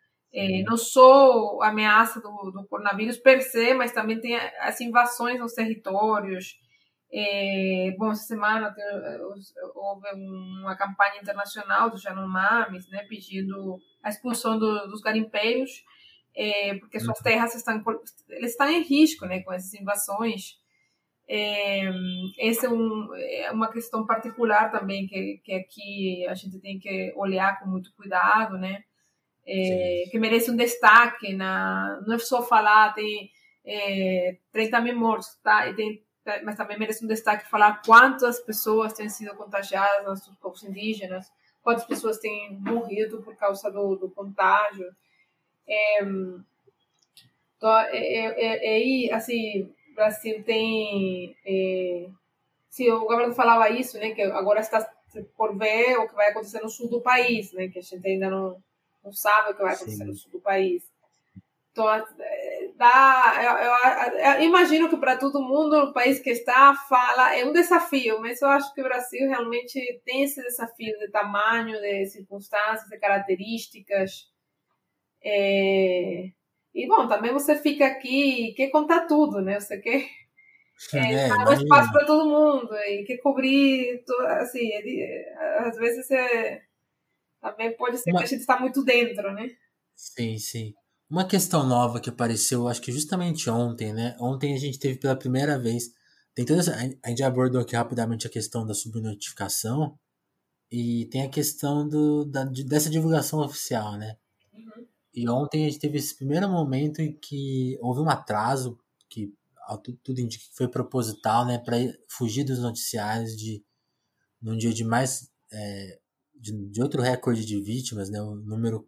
não 0.66 0.78
só 0.78 1.62
a 1.62 1.70
ameaça 1.70 2.20
do, 2.20 2.52
do 2.52 2.68
coronavírus 2.68 3.18
per 3.18 3.42
se, 3.42 3.76
mas 3.76 3.92
também 3.92 4.20
tem 4.20 4.36
as 4.60 4.82
invasões 4.82 5.40
aos 5.40 5.54
territórios. 5.54 6.58
É, 7.12 7.96
bom, 7.98 8.12
essa 8.12 8.24
semana 8.24 8.74
houve 9.76 10.08
uma 10.14 10.76
campanha 10.76 11.22
internacional 11.22 11.90
dos 11.90 12.04
Yanomamis, 12.04 12.90
né, 12.90 13.06
pedindo 13.08 13.80
a 14.04 14.10
expulsão 14.10 14.60
do, 14.60 14.88
dos 14.88 15.02
garimpeiros, 15.02 15.84
é, 16.36 16.76
porque 16.76 17.00
suas 17.00 17.20
terras 17.20 17.56
estão, 17.56 17.82
eles 18.30 18.52
estão 18.52 18.70
em 18.70 18.84
risco 18.84 19.26
né, 19.26 19.42
com 19.42 19.54
essas 19.54 19.74
invasões. 19.74 20.60
É, 21.30 21.90
essa 22.40 22.68
é, 22.68 22.70
um, 22.70 23.10
é 23.16 23.52
uma 23.52 23.72
questão 23.72 24.06
particular 24.06 24.70
também 24.70 25.08
que, 25.08 25.42
que 25.44 25.54
aqui 25.54 26.28
a 26.28 26.34
gente 26.34 26.60
tem 26.60 26.78
que 26.80 27.14
olhar 27.16 27.60
com 27.60 27.68
muito 27.68 27.94
cuidado, 27.96 28.58
né? 28.58 28.84
Que 29.44 30.20
merece 30.20 30.52
um 30.52 30.56
destaque. 30.56 31.34
Na, 31.34 32.02
não 32.06 32.16
é 32.16 32.20
só 32.20 32.42
falar, 32.42 32.94
tem 32.94 33.30
é, 33.66 34.38
30 34.54 34.80
mil 34.82 34.98
mortos, 34.98 35.36
tá? 35.44 35.68
E 35.68 35.76
tem 35.76 36.07
mas 36.44 36.56
também 36.56 36.78
merece 36.78 37.04
um 37.04 37.08
destaque 37.08 37.50
falar 37.50 37.82
quantas 37.86 38.40
pessoas 38.40 38.94
têm 38.94 39.10
sido 39.10 39.36
contagiadas 39.36 40.06
nos 40.06 40.38
povos 40.38 40.64
indígenas, 40.64 41.32
quantas 41.62 41.86
pessoas 41.86 42.18
têm 42.18 42.58
morrido 42.60 43.22
por 43.22 43.36
causa 43.36 43.72
do, 43.72 43.96
do 43.96 44.10
contágio. 44.10 44.88
É, 45.68 46.02
então, 47.58 47.78
é, 47.90 47.98
é, 47.98 49.08
é, 49.08 49.14
assim, 49.14 49.64
o 49.92 49.96
Brasil 49.96 50.44
tem... 50.44 51.36
É, 51.46 52.08
se 52.70 52.92
o 52.92 53.06
governo 53.06 53.34
falava 53.34 53.70
isso, 53.70 53.98
né, 53.98 54.12
que 54.12 54.22
agora 54.22 54.60
está 54.60 54.88
por 55.36 55.58
ver 55.58 55.98
o 55.98 56.08
que 56.08 56.14
vai 56.14 56.30
acontecer 56.30 56.62
no 56.62 56.70
sul 56.70 56.90
do 56.90 57.02
país, 57.02 57.52
né, 57.54 57.68
que 57.70 57.80
a 57.80 57.82
gente 57.82 58.08
ainda 58.08 58.30
não, 58.30 58.62
não 59.04 59.12
sabe 59.12 59.52
o 59.52 59.56
que 59.56 59.64
vai 59.64 59.74
acontecer 59.74 59.98
Sim. 59.98 60.06
no 60.06 60.16
sul 60.16 60.32
do 60.32 60.40
país. 60.40 60.84
Então, 61.72 61.88
dá, 62.78 63.34
eu, 63.42 64.20
eu, 64.20 64.36
eu 64.36 64.42
imagino 64.44 64.88
que 64.88 64.98
para 64.98 65.18
todo 65.18 65.42
mundo, 65.42 65.76
o 65.78 65.94
país 65.94 66.20
que 66.20 66.30
está, 66.30 66.76
fala, 66.88 67.36
é 67.36 67.44
um 67.44 67.52
desafio, 67.52 68.20
mas 68.22 68.42
eu 68.42 68.48
acho 68.50 68.74
que 68.74 68.82
o 68.82 68.84
Brasil 68.84 69.28
realmente 69.28 70.02
tem 70.06 70.24
esse 70.24 70.42
desafio 70.42 70.98
de 71.00 71.10
tamanho, 71.10 71.80
de 71.80 72.06
circunstâncias, 72.06 72.88
de 72.88 72.98
características. 72.98 74.32
É, 75.24 76.30
e, 76.74 76.88
bom, 76.88 77.08
também 77.08 77.34
você 77.34 77.56
fica 77.56 77.88
aqui 77.88 78.50
e 78.50 78.54
quer 78.54 78.70
contar 78.70 79.08
tudo, 79.08 79.42
né? 79.42 79.60
Você 79.60 79.80
quer 79.80 80.08
é, 80.94 81.14
é, 81.14 81.28
dar 81.30 81.54
espaço 81.54 81.92
para 81.92 82.06
todo 82.06 82.30
mundo 82.30 82.76
e 82.76 83.04
quer 83.04 83.18
cobrir, 83.18 84.04
assim, 84.40 84.72
ele, 84.74 85.26
às 85.60 85.76
vezes 85.76 86.10
é, 86.12 86.62
também 87.42 87.76
pode 87.76 87.98
ser 87.98 88.12
que 88.12 88.24
a 88.24 88.26
gente 88.28 88.42
está 88.42 88.60
muito 88.60 88.84
dentro, 88.86 89.34
né? 89.34 89.50
Sim, 89.96 90.38
sim. 90.38 90.76
Uma 91.10 91.26
questão 91.26 91.66
nova 91.66 92.02
que 92.02 92.10
apareceu, 92.10 92.68
acho 92.68 92.82
que 92.82 92.92
justamente 92.92 93.50
ontem, 93.50 93.94
né? 93.94 94.18
Ontem 94.20 94.54
a 94.54 94.58
gente 94.58 94.78
teve 94.78 95.00
pela 95.00 95.16
primeira 95.16 95.58
vez. 95.58 95.94
Tem 96.36 96.46
toda 96.46 96.60
essa, 96.60 96.76
a 97.02 97.10
gente 97.10 97.24
abordou 97.24 97.62
aqui 97.62 97.76
rapidamente 97.78 98.28
a 98.28 98.30
questão 98.30 98.68
da 98.68 98.74
subnotificação 98.74 99.98
e 100.70 101.06
tem 101.06 101.22
a 101.24 101.30
questão 101.30 101.88
do, 101.88 102.26
da, 102.26 102.44
dessa 102.44 102.90
divulgação 102.90 103.40
oficial, 103.40 103.98
né? 103.98 104.18
Uhum. 104.54 104.86
E 105.14 105.30
ontem 105.30 105.66
a 105.66 105.70
gente 105.70 105.80
teve 105.80 105.98
esse 105.98 106.14
primeiro 106.14 106.50
momento 106.50 107.02
em 107.02 107.14
que 107.14 107.78
houve 107.82 108.02
um 108.02 108.10
atraso, 108.10 108.78
que 109.10 109.34
tudo, 110.04 110.20
indica 110.20 110.44
que 110.44 110.56
foi 110.58 110.68
proposital, 110.68 111.46
né? 111.46 111.58
Para 111.58 111.78
fugir 112.10 112.44
dos 112.44 112.60
noticiários 112.60 113.38
de 113.38 113.64
num 114.42 114.58
dia 114.58 114.74
de 114.74 114.84
mais. 114.84 115.32
É, 115.54 116.00
de, 116.36 116.52
de 116.70 116.82
outro 116.84 117.02
recorde 117.02 117.46
de 117.46 117.62
vítimas, 117.62 118.10
né? 118.10 118.22
Um 118.22 118.36
número 118.36 118.88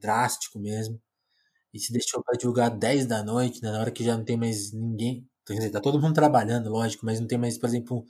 drástico 0.00 0.58
mesmo 0.58 0.98
e 1.72 1.78
se 1.78 1.92
deixou 1.92 2.22
para 2.22 2.36
divulgar 2.36 2.70
10 2.76 3.06
da 3.06 3.22
noite, 3.22 3.62
né, 3.62 3.70
na 3.70 3.80
hora 3.80 3.90
que 3.90 4.04
já 4.04 4.16
não 4.16 4.24
tem 4.24 4.36
mais 4.36 4.72
ninguém. 4.72 5.26
Quer 5.46 5.54
dizer, 5.54 5.70
tá 5.70 5.80
todo 5.80 6.00
mundo 6.00 6.14
trabalhando, 6.14 6.70
lógico, 6.70 7.06
mas 7.06 7.20
não 7.20 7.26
tem 7.26 7.38
mais, 7.38 7.58
por 7.58 7.68
exemplo, 7.68 8.04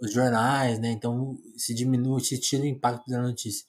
os 0.00 0.12
jornais, 0.12 0.78
né? 0.78 0.90
Então 0.90 1.36
se 1.56 1.74
diminui, 1.74 2.22
se 2.22 2.38
tira 2.38 2.62
o 2.64 2.66
impacto 2.66 3.10
da 3.10 3.22
notícia. 3.22 3.64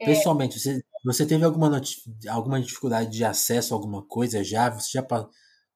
É. 0.00 0.06
Pessoalmente, 0.06 0.58
você, 0.58 0.80
você 1.04 1.26
teve 1.26 1.44
alguma, 1.44 1.80
alguma 2.28 2.60
dificuldade 2.60 3.10
de 3.10 3.24
acesso 3.24 3.74
a 3.74 3.76
alguma 3.76 4.02
coisa 4.04 4.42
já? 4.44 4.70
Você 4.70 4.90
já 4.92 5.02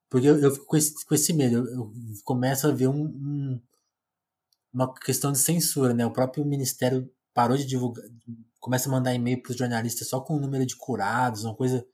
Porque 0.09 0.29
eu, 0.29 0.39
eu 0.41 0.53
fico 0.53 0.67
com 0.67 0.77
esse, 0.77 1.05
com 1.05 1.15
esse 1.15 1.33
medo, 1.33 1.57
eu, 1.57 1.67
eu 1.67 1.93
começo 2.25 2.67
a 2.67 2.73
ver 2.73 2.89
um, 2.89 3.05
um, 3.05 3.61
uma 4.73 4.93
questão 4.95 5.33
de 5.33 5.39
censura, 5.39 5.95
né? 5.95 6.07
O 6.07 6.13
próprio 6.13 6.45
Ministério 6.45 7.11
parou 7.35 7.57
de 7.57 7.67
divulgar, 7.67 8.05
começa 8.63 8.89
a 8.89 8.93
mandar 8.93 9.13
e-mail 9.13 9.43
para 9.43 9.51
os 9.51 9.57
jornalistas 9.57 10.09
só 10.09 10.21
com 10.21 10.37
o 10.37 10.41
número 10.41 10.65
de 10.65 10.77
curados, 10.77 11.45
uma 11.45 11.55
coisa 11.55 11.85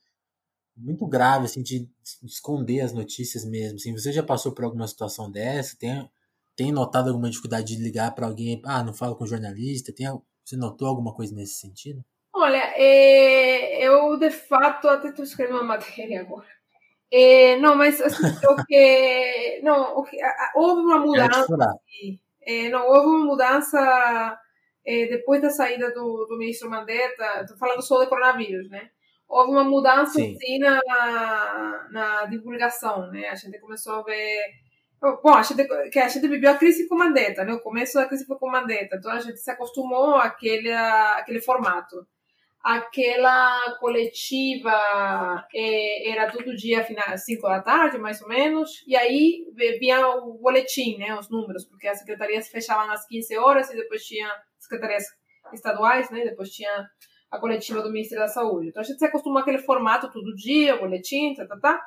muito 0.77 1.05
grave, 1.07 1.45
assim, 1.45 1.63
de 1.63 1.89
esconder 2.23 2.81
as 2.81 2.93
notícias 2.93 3.43
mesmo. 3.43 3.77
Assim, 3.77 3.91
você 3.91 4.13
já 4.13 4.21
passou 4.21 4.53
por 4.53 4.63
alguma 4.63 4.87
situação 4.87 5.29
dessa? 5.31 5.75
Tem, 5.77 6.09
tem 6.55 6.71
notado 6.71 7.09
alguma 7.09 7.27
dificuldade 7.27 7.75
de 7.75 7.83
ligar 7.83 8.13
para 8.13 8.27
alguém? 8.27 8.61
Ah, 8.63 8.83
não 8.83 8.93
falo 8.93 9.15
com 9.15 9.25
jornalista? 9.25 9.91
Tem, 9.91 10.07
você 10.45 10.55
notou 10.55 10.87
alguma 10.87 11.13
coisa 11.13 11.33
nesse 11.35 11.59
sentido? 11.59 12.05
Olha, 12.31 12.71
é, 12.77 13.83
eu 13.83 14.15
de 14.17 14.29
fato 14.29 14.87
até 14.87 15.09
estou 15.09 15.25
escrevendo 15.25 15.57
uma 15.57 15.63
matéria 15.63 16.21
agora. 16.21 16.47
É, 17.11 17.57
não, 17.57 17.75
mas 17.75 17.99
assim, 17.99 18.21
o 18.47 18.65
que 18.65 19.59
não, 19.63 19.97
o 19.97 20.03
que, 20.03 20.17
houve 20.55 20.81
uma 20.83 20.99
mudança. 20.99 21.47
É, 22.43 22.69
não 22.69 22.87
houve 22.87 23.07
uma 23.07 23.25
mudança 23.25 24.39
é, 24.85 25.07
depois 25.07 25.41
da 25.41 25.49
saída 25.49 25.93
do, 25.93 26.25
do 26.25 26.37
ministro 26.37 26.69
Mandetta, 26.69 27.41
estou 27.41 27.57
falando 27.57 27.81
só 27.81 28.01
de 28.01 28.09
coronavírus, 28.09 28.69
né? 28.69 28.89
Houve 29.27 29.51
uma 29.51 29.63
mudança 29.63 30.19
sim, 30.19 30.59
na, 30.59 31.87
na 31.91 32.25
divulgação, 32.25 33.11
né? 33.11 33.27
A 33.27 33.35
gente 33.35 33.59
começou 33.59 33.93
a 33.93 34.03
ver 34.03 34.39
Bom, 35.01 35.33
a 35.33 35.41
gente, 35.41 35.65
que 35.89 35.97
a 35.99 36.09
gente 36.09 36.27
viveu 36.27 36.51
a 36.51 36.57
crise 36.57 36.87
com 36.87 36.97
Mandetta, 36.97 37.45
né? 37.45 37.53
O 37.53 37.61
começo 37.61 37.93
da 37.93 38.05
crise 38.05 38.25
foi 38.25 38.37
com 38.37 38.51
Mandetta, 38.51 38.97
então 38.97 39.09
a 39.11 39.19
gente 39.19 39.37
se 39.37 39.49
acostumou 39.49 40.15
àquele, 40.15 40.73
àquele 40.73 41.39
formato. 41.41 42.05
Aquela 42.61 43.77
coletiva 43.79 44.73
é, 45.55 46.11
era 46.11 46.29
todo 46.29 46.53
dia, 46.53 46.85
às 47.07 47.23
5 47.23 47.41
da 47.47 47.61
tarde, 47.61 47.97
mais 47.97 48.21
ou 48.21 48.27
menos, 48.27 48.83
e 48.85 48.93
aí 48.93 49.45
vinha 49.79 50.05
o 50.05 50.37
boletim, 50.37 50.97
né? 50.97 51.17
Os 51.17 51.29
números, 51.29 51.63
porque 51.63 51.87
as 51.87 51.99
secretarias 51.99 52.49
fechavam 52.49 52.91
às 52.91 53.07
15 53.07 53.37
horas 53.37 53.71
e 53.71 53.77
depois 53.77 54.03
tinha 54.03 54.29
secretarias 54.69 55.05
estaduais, 55.53 56.09
né? 56.11 56.23
Depois 56.23 56.49
tinha 56.49 56.87
a 57.31 57.37
coletiva 57.37 57.81
do 57.81 57.91
Ministério 57.91 58.23
da 58.23 58.31
Saúde. 58.31 58.69
Então 58.69 58.81
a 58.81 58.85
gente 58.85 58.99
se 58.99 59.05
acostumou 59.05 59.39
àquele 59.39 59.59
formato 59.59 60.11
todo 60.11 60.35
dia, 60.35 60.77
boletim, 60.77 61.33
tá, 61.35 61.45
tá, 61.45 61.57
tá. 61.57 61.81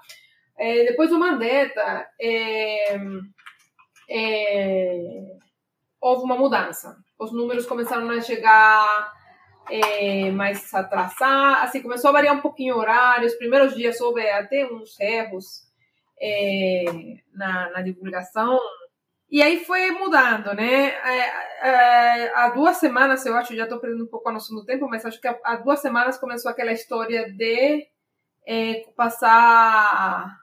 É, 0.59 0.85
depois 0.85 1.11
do 1.11 1.19
Mandetta, 1.19 2.07
é, 2.21 2.97
é, 4.09 4.99
houve 6.01 6.25
uma 6.25 6.37
mudança. 6.37 6.97
Os 7.19 7.33
números 7.33 7.67
começaram 7.67 8.09
a 8.11 8.21
chegar 8.21 9.13
é, 9.71 10.31
mais 10.31 10.73
atrasar, 10.75 11.63
assim, 11.63 11.83
começou 11.83 12.11
a 12.11 12.13
variar 12.13 12.37
um 12.37 12.41
pouquinho 12.41 12.77
o 12.77 12.79
horário. 12.79 13.27
Os 13.27 13.35
primeiros 13.35 13.75
dias 13.75 14.01
houve 14.01 14.29
até 14.29 14.67
uns 14.67 14.99
erros 15.01 15.67
é, 16.21 16.85
na, 17.33 17.71
na 17.71 17.83
divulgação, 17.83 18.59
e 19.33 19.43
aí 19.43 19.65
foi 19.65 19.91
mudando, 19.93 20.53
né? 20.53 20.89
É, 20.89 21.67
é, 21.67 22.35
há 22.37 22.51
duas 22.51 22.77
semanas, 22.77 23.25
eu 23.25 23.35
acho, 23.35 23.57
já 23.57 23.63
estou 23.63 23.81
perdendo 23.81 24.05
um 24.05 24.09
pouco 24.09 24.29
a 24.29 24.33
noção 24.33 24.55
do 24.55 24.67
tempo, 24.67 24.87
mas 24.87 25.07
acho 25.07 25.19
que 25.19 25.27
há, 25.27 25.57
duas 25.57 25.81
semanas 25.81 26.19
começou 26.19 26.51
aquela 26.51 26.71
história 26.71 27.33
de 27.33 27.83
é, 28.47 28.85
passar. 28.95 30.37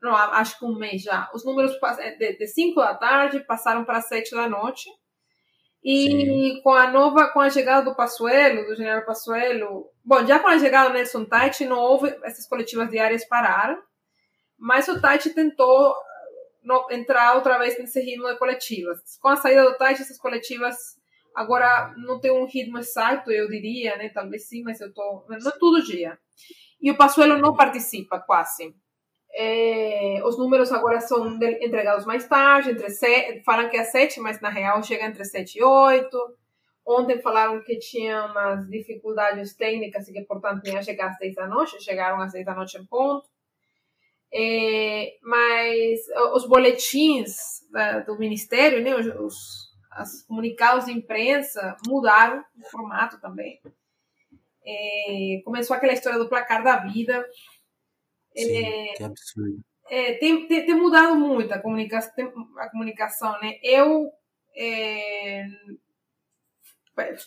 Não, 0.00 0.16
acho 0.16 0.58
que 0.58 0.64
um 0.64 0.78
mês 0.78 1.02
já. 1.02 1.30
Os 1.34 1.44
números 1.44 1.72
de 2.18 2.46
5 2.46 2.80
da 2.80 2.94
tarde 2.94 3.40
passaram 3.40 3.84
para 3.84 4.00
7 4.00 4.34
da 4.34 4.48
noite. 4.48 4.88
E 5.84 6.06
Sim. 6.06 6.62
com 6.62 6.72
a 6.72 6.90
nova, 6.90 7.28
com 7.34 7.40
a 7.40 7.50
chegada 7.50 7.84
do 7.84 7.94
Passuelo, 7.94 8.64
do 8.64 8.74
general 8.74 9.04
Passuelo, 9.04 9.90
bom, 10.02 10.24
já 10.24 10.38
com 10.38 10.48
a 10.48 10.58
chegada 10.58 10.88
do 10.88 10.94
Nelson 10.94 11.26
Tite, 11.26 11.66
não 11.66 11.78
houve, 11.78 12.08
essas 12.22 12.48
coletivas 12.48 12.88
diárias 12.88 13.26
pararam, 13.26 13.78
mas 14.58 14.88
o 14.88 14.98
Tite 14.98 15.34
tentou 15.34 15.94
no, 16.62 16.86
entrar 16.90 17.34
outra 17.34 17.58
vez 17.58 17.78
nesse 17.78 18.00
ritmo 18.00 18.28
de 18.28 18.38
coletivas. 18.38 19.18
Com 19.20 19.28
a 19.28 19.36
saída 19.36 19.64
do 19.64 19.76
Tite, 19.76 20.02
essas 20.02 20.18
coletivas 20.18 20.76
agora 21.34 21.94
não 21.96 22.20
tem 22.20 22.30
um 22.30 22.46
ritmo 22.46 22.78
exato, 22.78 23.30
eu 23.30 23.48
diria, 23.48 23.96
né? 23.96 24.08
Talvez 24.08 24.48
sim, 24.48 24.62
mas 24.62 24.80
eu 24.80 24.92
tô. 24.92 25.24
Não 25.28 25.36
é 25.36 25.58
todo 25.58 25.82
dia. 25.82 26.18
E 26.80 26.90
o 26.90 26.96
Passuelo 26.96 27.38
não 27.38 27.56
participa 27.56 28.18
quase. 28.20 28.74
É, 29.34 30.20
os 30.24 30.36
números 30.36 30.70
agora 30.72 31.00
são 31.00 31.26
entregados 31.36 32.04
mais 32.04 32.28
tarde, 32.28 32.70
entre 32.70 32.90
sete, 32.90 33.42
falam 33.44 33.70
que 33.70 33.76
é 33.78 33.84
sete, 33.84 34.20
mas 34.20 34.40
na 34.40 34.50
real 34.50 34.82
chega 34.82 35.06
entre 35.06 35.24
7 35.24 35.58
e 35.58 35.64
8. 35.64 36.36
Ontem 36.84 37.22
falaram 37.22 37.62
que 37.62 37.78
tinha 37.78 38.26
umas 38.26 38.68
dificuldades 38.68 39.54
técnicas 39.54 40.08
e 40.08 40.12
que, 40.12 40.22
portanto, 40.22 40.66
ia 40.66 40.82
chegar 40.82 41.10
às 41.10 41.16
6 41.16 41.34
da 41.36 41.46
noite, 41.46 41.82
chegaram 41.82 42.20
às 42.20 42.32
6 42.32 42.44
da 42.44 42.54
noite 42.54 42.76
em 42.76 42.84
ponto. 42.84 43.28
É, 44.34 45.18
mas 45.22 46.00
os 46.34 46.46
boletins 46.46 47.36
da, 47.70 48.00
do 48.00 48.18
Ministério, 48.18 48.82
né, 48.82 48.94
os, 48.94 49.06
os, 49.06 49.72
os, 50.00 50.22
comunicados 50.22 50.86
de 50.86 50.92
imprensa 50.92 51.76
mudaram 51.86 52.42
o 52.56 52.70
formato 52.70 53.20
também. 53.20 53.60
É, 54.64 55.42
começou 55.44 55.76
aquela 55.76 55.92
história 55.92 56.18
do 56.18 56.28
placar 56.28 56.62
da 56.62 56.78
vida. 56.78 57.26
Sim, 58.34 58.64
é, 58.64 58.94
que 58.94 59.02
absurdo. 59.02 59.62
É, 59.90 60.14
tem, 60.14 60.46
tem, 60.46 60.64
tem, 60.64 60.74
mudado 60.74 61.14
muito 61.16 61.52
a 61.52 61.58
comunicação, 61.58 62.32
a 62.56 62.70
comunicação 62.70 63.38
né? 63.40 63.58
Eu, 63.62 64.10
é, 64.56 65.44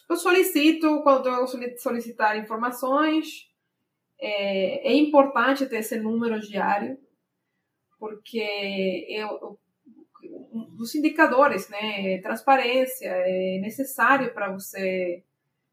eu 0.09 0.15
solicito, 0.15 1.03
quando 1.03 1.29
eu 1.29 1.45
solicitar 1.77 2.37
informações, 2.39 3.47
é, 4.25 4.87
é 4.87 4.93
importante 4.95 5.67
ter 5.67 5.77
esse 5.77 5.99
número 5.99 6.39
diário, 6.39 6.97
porque 7.99 9.05
eu, 9.07 9.59
os 10.79 10.95
indicadores, 10.95 11.69
né, 11.69 12.19
transparência 12.23 13.07
é 13.07 13.59
necessário 13.61 14.33
para 14.33 14.51
você 14.51 15.23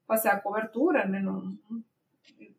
fazer 0.06 0.28
a 0.28 0.38
cobertura, 0.38 1.06
né, 1.06 1.20
não, 1.20 1.56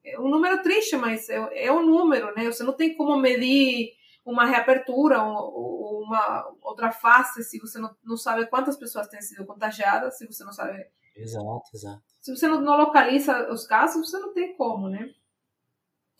é 0.03 0.19
um 0.19 0.27
número 0.27 0.63
triste, 0.63 0.97
mas 0.97 1.29
é, 1.29 1.65
é 1.65 1.71
um 1.71 1.85
número, 1.85 2.33
né, 2.35 2.45
você 2.45 2.63
não 2.63 2.73
tem 2.73 2.97
como 2.97 3.15
medir 3.15 3.93
uma 4.25 4.45
reapertura 4.45 5.21
ou, 5.23 6.01
uma 6.03 6.51
outra 6.61 6.91
face 6.91 7.43
se 7.43 7.59
você 7.59 7.77
não, 7.77 7.95
não 8.03 8.17
sabe 8.17 8.47
quantas 8.47 8.75
pessoas 8.77 9.07
têm 9.07 9.21
sido 9.21 9.45
contagiadas, 9.45 10.17
se 10.17 10.25
você 10.25 10.43
não 10.43 10.51
sabe. 10.51 10.85
Exato, 11.15 11.69
exato. 11.73 12.01
Se 12.19 12.35
você 12.35 12.47
não, 12.47 12.59
não 12.59 12.77
localiza 12.77 13.49
os 13.51 13.67
casos, 13.67 14.09
você 14.09 14.17
não 14.17 14.33
tem 14.33 14.55
como, 14.55 14.89
né? 14.89 15.13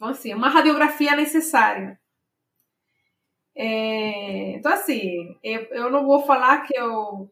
Então, 0.04 0.12
assim, 0.12 0.32
é 0.32 0.36
uma 0.36 0.50
radiografia 0.50 1.16
necessária. 1.16 1.98
É, 3.56 4.58
então, 4.58 4.74
assim, 4.74 5.40
eu, 5.42 5.62
eu 5.68 5.90
não 5.90 6.06
vou 6.06 6.26
falar 6.26 6.68
que 6.68 6.78
eu 6.78 7.32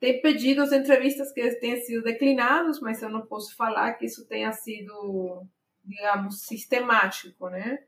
tenho 0.00 0.20
pedidos 0.20 0.70
de 0.70 0.78
entrevistas 0.78 1.30
que 1.30 1.48
tenham 1.60 1.80
sido 1.80 2.02
declinados, 2.02 2.80
mas 2.80 3.00
eu 3.00 3.08
não 3.08 3.24
posso 3.24 3.54
falar 3.54 3.92
que 3.94 4.06
isso 4.06 4.26
tenha 4.26 4.50
sido, 4.50 5.46
digamos, 5.84 6.40
sistemático, 6.40 7.48
né? 7.48 7.78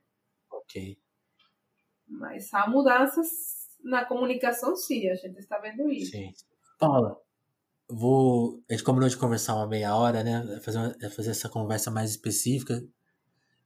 Ok. 0.48 0.96
Mas 2.06 2.54
há 2.54 2.68
mudanças 2.68 3.28
na 3.82 4.04
comunicação, 4.04 4.76
sim, 4.76 5.08
a 5.10 5.16
gente 5.16 5.40
está 5.40 5.58
vendo 5.58 5.90
isso. 5.90 6.12
Sim. 6.12 6.32
Paula, 6.78 7.20
vou. 7.90 8.62
A 8.70 8.74
gente 8.74 8.84
combinou 8.84 9.08
de 9.08 9.16
conversar 9.16 9.56
uma 9.56 9.66
meia 9.66 9.96
hora, 9.96 10.22
né? 10.22 10.60
Fazer, 10.60 11.10
fazer 11.10 11.30
essa 11.32 11.48
conversa 11.48 11.90
mais 11.90 12.10
específica. 12.10 12.80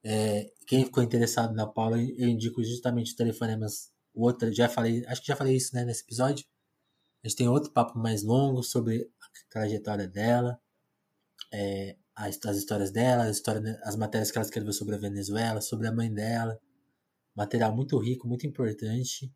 É, 0.09 0.53
quem 0.69 0.85
ficou 0.85 1.03
interessado 1.03 1.53
na 1.53 1.67
Paula, 1.67 2.01
eu 2.01 2.29
indico 2.29 2.63
justamente 2.63 3.13
o 3.13 3.17
Telefonemas. 3.17 3.91
Outro, 4.15 4.53
já 4.53 4.69
falei, 4.69 5.05
acho 5.07 5.21
que 5.21 5.27
já 5.27 5.35
falei 5.35 5.57
isso 5.57 5.75
né, 5.75 5.85
nesse 5.85 6.05
episódio. 6.05 6.47
A 7.25 7.29
gente 7.29 7.37
tem 7.37 7.49
outro 7.49 7.73
papo 7.73 7.99
mais 7.99 8.23
longo 8.23 8.63
sobre 8.63 9.11
a 9.21 9.51
trajetória 9.51 10.07
dela, 10.07 10.61
é, 11.53 11.97
as, 12.15 12.39
as, 12.47 12.57
histórias 12.59 12.93
dela, 12.93 13.25
as, 13.25 13.37
histórias, 13.37 13.77
as 13.83 13.97
matérias 13.97 14.31
que 14.31 14.39
ela 14.39 14.45
escreveu 14.47 14.73
sobre 14.73 14.95
a 14.95 14.99
Venezuela, 14.99 15.61
sobre 15.61 15.89
a 15.89 15.93
mãe 15.93 16.13
dela. 16.13 16.57
Material 17.37 17.75
muito 17.75 17.99
rico, 17.99 18.29
muito 18.29 18.47
importante. 18.47 19.33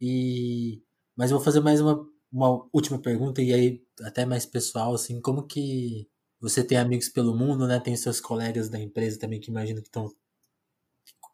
E 0.00 0.82
mas 1.16 1.30
eu 1.32 1.38
vou 1.38 1.44
fazer 1.44 1.60
mais 1.60 1.80
uma, 1.80 2.08
uma 2.32 2.68
última 2.72 3.00
pergunta 3.02 3.42
e 3.42 3.52
aí 3.52 3.82
até 4.02 4.24
mais 4.24 4.46
pessoal 4.46 4.94
assim, 4.94 5.20
como 5.20 5.46
que 5.46 6.08
você 6.40 6.64
tem 6.64 6.78
amigos 6.78 7.08
pelo 7.08 7.36
mundo, 7.36 7.66
né? 7.66 7.80
Tem 7.80 7.96
seus 7.96 8.20
colegas 8.20 8.68
da 8.68 8.78
empresa 8.78 9.18
também 9.18 9.40
que 9.40 9.50
imagino 9.50 9.82
que 9.82 9.88
estão 9.88 10.08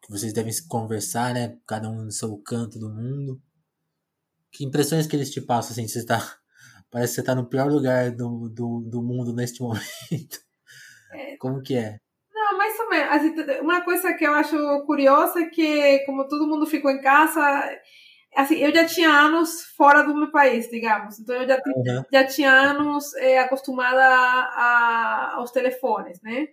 que 0.05 0.11
vocês 0.11 0.33
devem 0.33 0.51
se 0.51 0.67
conversar, 0.67 1.33
né? 1.33 1.57
Cada 1.67 1.89
um 1.89 2.03
no 2.05 2.11
seu 2.11 2.37
canto 2.37 2.77
do 2.77 2.89
mundo. 2.89 3.41
Que 4.51 4.63
impressões 4.63 5.07
que 5.07 5.15
eles 5.15 5.31
te 5.31 5.41
passam, 5.41 5.71
assim? 5.71 5.87
Você 5.87 6.05
tá, 6.05 6.19
parece 6.91 7.13
que 7.13 7.21
você 7.21 7.25
tá 7.25 7.33
no 7.33 7.49
pior 7.49 7.71
lugar 7.71 8.11
do, 8.11 8.47
do, 8.47 8.81
do 8.81 9.01
mundo 9.01 9.33
neste 9.33 9.61
momento. 9.63 10.39
É. 11.11 11.35
Como 11.37 11.61
que 11.61 11.75
é? 11.75 11.97
Não, 12.31 12.57
mais 12.57 12.79
ou 12.79 12.89
menos. 12.89 13.15
Assim, 13.15 13.61
uma 13.61 13.83
coisa 13.83 14.13
que 14.13 14.25
eu 14.25 14.33
acho 14.33 14.55
curiosa 14.85 15.39
é 15.39 15.49
que, 15.49 15.99
como 16.05 16.27
todo 16.27 16.47
mundo 16.47 16.67
ficou 16.67 16.91
em 16.91 17.01
casa, 17.01 17.41
assim, 18.35 18.55
eu 18.55 18.73
já 18.73 18.85
tinha 18.85 19.09
anos 19.09 19.63
fora 19.77 20.03
do 20.03 20.15
meu 20.15 20.31
país, 20.31 20.69
digamos. 20.69 21.19
Então 21.19 21.35
eu 21.35 21.47
já, 21.47 21.55
uhum. 21.55 22.03
já 22.11 22.25
tinha 22.25 22.51
anos 22.51 23.13
é, 23.15 23.39
acostumada 23.39 24.03
a, 24.03 25.35
aos 25.35 25.51
telefones, 25.51 26.21
né? 26.21 26.47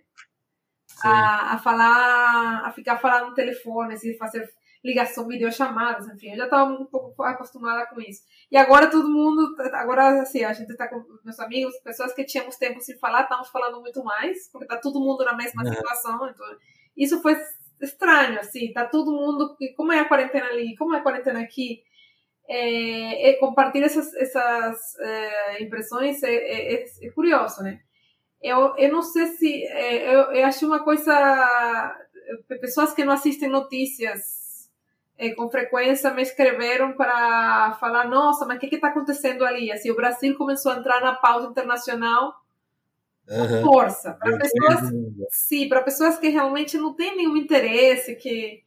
A, 1.03 1.55
a 1.55 1.57
falar, 1.57 2.65
a 2.65 2.71
ficar 2.71 2.97
falando 2.97 3.29
no 3.29 3.33
telefone, 3.33 3.95
assim, 3.95 4.17
fazer 4.17 4.49
ligação, 4.83 5.27
videochamadas, 5.27 6.07
enfim, 6.07 6.31
eu 6.31 6.37
já 6.37 6.43
estava 6.43 6.69
um 6.69 6.85
pouco 6.85 7.23
acostumada 7.23 7.87
com 7.87 8.01
isso. 8.01 8.21
E 8.51 8.57
agora 8.57 8.89
todo 8.89 9.09
mundo, 9.09 9.55
agora 9.73 10.21
assim, 10.21 10.43
a 10.43 10.51
gente 10.51 10.71
está 10.71 10.89
com 10.89 11.01
meus 11.23 11.39
amigos, 11.39 11.73
pessoas 11.81 12.13
que 12.13 12.25
tínhamos 12.25 12.57
tempo 12.57 12.81
sem 12.81 12.97
falar, 12.99 13.23
estamos 13.23 13.47
falando 13.47 13.79
muito 13.79 14.03
mais, 14.03 14.49
porque 14.51 14.65
está 14.65 14.77
todo 14.77 14.99
mundo 14.99 15.23
na 15.23 15.35
mesma 15.35 15.63
uhum. 15.63 15.73
situação, 15.73 16.27
então 16.27 16.45
isso 16.97 17.21
foi 17.21 17.35
estranho, 17.85 18.39
assim, 18.39 18.71
tá 18.73 18.85
todo 18.85 19.11
mundo, 19.11 19.55
como 19.75 19.91
é 19.91 19.99
a 19.99 20.07
quarentena 20.07 20.47
ali, 20.47 20.75
como 20.75 20.95
é 20.95 20.99
a 20.99 21.01
quarentena 21.01 21.41
aqui, 21.41 21.81
é, 22.47 23.29
é, 23.29 23.33
compartilhar 23.33 23.85
essas, 23.85 24.13
essas 24.15 24.99
é, 24.99 25.63
impressões 25.63 26.21
é, 26.23 26.33
é, 26.33 26.73
é, 26.75 26.85
é, 27.01 27.09
curioso, 27.11 27.63
né? 27.63 27.79
Eu, 28.41 28.75
eu 28.77 28.91
não 28.91 29.01
sei 29.01 29.27
se, 29.27 29.63
eu, 29.63 30.33
eu 30.33 30.45
acho 30.45 30.67
uma 30.67 30.83
coisa, 30.83 31.95
pessoas 32.59 32.93
que 32.93 33.05
não 33.05 33.13
assistem 33.13 33.47
notícias 33.47 34.69
com 35.37 35.49
frequência 35.49 36.13
me 36.13 36.21
escreveram 36.21 36.91
para 36.91 37.77
falar, 37.79 38.09
nossa, 38.09 38.45
mas 38.45 38.57
o 38.57 38.59
que 38.59 38.75
está 38.75 38.89
acontecendo 38.89 39.45
ali? 39.45 39.71
Assim, 39.71 39.91
o 39.91 39.95
Brasil 39.95 40.35
começou 40.37 40.73
a 40.73 40.77
entrar 40.77 40.99
na 40.99 41.15
pauta 41.15 41.47
internacional 41.51 42.33
uhum. 43.29 43.61
força. 43.63 44.13
Para 44.13 44.37
pessoas, 44.37 44.79
sim, 45.29 45.69
para 45.69 45.81
pessoas 45.81 46.17
que 46.17 46.29
realmente 46.29 46.77
não 46.77 46.93
têm 46.93 47.15
nenhum 47.15 47.37
interesse, 47.37 48.15
que 48.15 48.63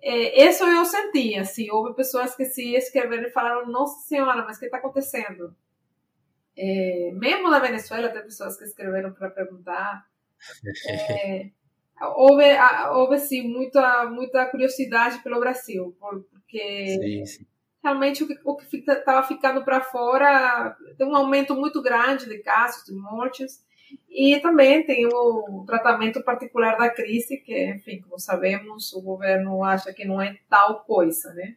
é, 0.00 0.48
isso 0.48 0.64
eu 0.64 0.84
senti, 0.84 1.36
assim, 1.36 1.70
houve 1.70 1.94
pessoas 1.94 2.34
que 2.34 2.44
se 2.44 2.74
escreveram 2.74 3.28
e 3.28 3.32
falaram, 3.32 3.66
nossa 3.68 4.00
senhora, 4.06 4.44
mas 4.44 4.56
o 4.56 4.60
que 4.60 4.66
está 4.66 4.78
acontecendo? 4.78 5.54
É, 6.56 7.10
mesmo 7.14 7.50
na 7.50 7.58
Venezuela 7.58 8.08
tem 8.08 8.22
pessoas 8.22 8.56
que 8.58 8.64
escreveram 8.64 9.12
para 9.12 9.30
perguntar. 9.30 10.04
É, 10.88 11.50
houve, 12.16 12.44
houve 12.90 13.18
sim, 13.18 13.48
muita, 13.48 14.06
muita 14.06 14.44
curiosidade 14.46 15.22
pelo 15.22 15.38
Brasil, 15.38 15.96
porque 16.00 16.98
sim, 17.00 17.26
sim 17.26 17.51
realmente 17.82 18.22
o 18.22 18.28
que 18.28 18.38
o 18.44 18.56
que 18.56 18.76
estava 18.76 19.26
ficando 19.26 19.64
para 19.64 19.80
fora 19.80 20.76
tem 20.96 21.06
um 21.06 21.16
aumento 21.16 21.54
muito 21.54 21.82
grande 21.82 22.26
de 22.26 22.38
casos, 22.38 22.84
de 22.84 22.92
mortes, 22.92 23.64
e 24.08 24.38
também 24.40 24.84
tem 24.84 25.06
o 25.06 25.64
tratamento 25.66 26.22
particular 26.22 26.76
da 26.78 26.88
crise, 26.88 27.38
que, 27.38 27.70
enfim, 27.70 28.00
como 28.00 28.18
sabemos, 28.18 28.92
o 28.92 29.02
governo 29.02 29.64
acha 29.64 29.92
que 29.92 30.04
não 30.04 30.20
é 30.20 30.38
tal 30.48 30.80
coisa, 30.84 31.32
né? 31.34 31.56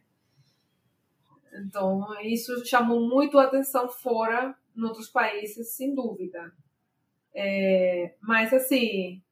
Então, 1.54 2.04
isso 2.22 2.64
chamou 2.66 3.00
muito 3.00 3.38
a 3.38 3.44
atenção 3.44 3.88
fora, 3.88 4.54
em 4.76 4.82
outros 4.82 5.08
países, 5.08 5.70
sem 5.70 5.94
dúvida. 5.94 6.52
É, 7.34 8.14
mas, 8.20 8.52
assim, 8.52 9.22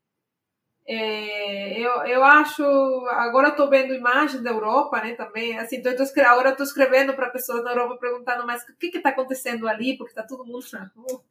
é, 0.87 1.81
eu, 1.81 1.93
eu 2.07 2.23
acho. 2.23 2.63
Agora 3.09 3.51
tô 3.51 3.69
vendo 3.71 3.95
imagens 3.95 4.43
da 4.43 4.51
Europa, 4.51 5.01
né? 5.01 5.15
Também. 5.15 5.59
Assim, 5.59 5.81
eu 5.83 5.97
tô, 5.97 6.21
agora 6.21 6.55
tô 6.55 6.63
escrevendo 6.63 7.15
para 7.15 7.31
pessoas 7.31 7.65
da 7.65 7.71
Europa 7.71 7.97
perguntando, 7.99 8.47
mas 8.47 8.63
o 8.65 8.77
que 8.77 8.91
que 8.91 9.01
tá 9.01 9.09
acontecendo 9.09 9.67
ali? 9.67 9.97
Porque 9.97 10.15
tá 10.15 10.23
todo 10.23 10.45
mundo 10.45 10.65
na 10.73 10.91
rua. 10.95 11.25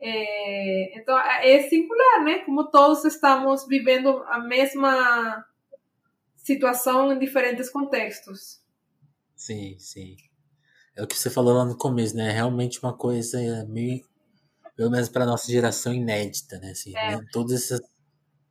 É, 0.00 0.98
então 0.98 1.18
é 1.18 1.62
singular, 1.68 2.24
né? 2.24 2.40
Como 2.40 2.68
todos 2.68 3.04
estamos 3.04 3.66
vivendo 3.66 4.24
a 4.26 4.38
mesma 4.38 5.46
situação 6.36 7.12
em 7.12 7.18
diferentes 7.18 7.70
contextos. 7.70 8.60
Sim, 9.34 9.78
sim. 9.78 10.16
É 10.96 11.02
o 11.02 11.06
que 11.06 11.16
você 11.16 11.30
falou 11.30 11.54
lá 11.54 11.64
no 11.64 11.76
começo, 11.76 12.16
né? 12.16 12.30
É 12.30 12.32
realmente 12.32 12.82
uma 12.82 12.96
coisa 12.96 13.38
meio, 13.68 14.04
pelo 14.74 14.90
menos 14.90 15.08
para 15.08 15.26
nossa 15.26 15.50
geração, 15.50 15.94
inédita, 15.94 16.58
né? 16.58 16.70
Assim, 16.70 16.96
é. 16.96 17.16
né? 17.16 17.26
Todas 17.32 17.52
essas 17.52 17.80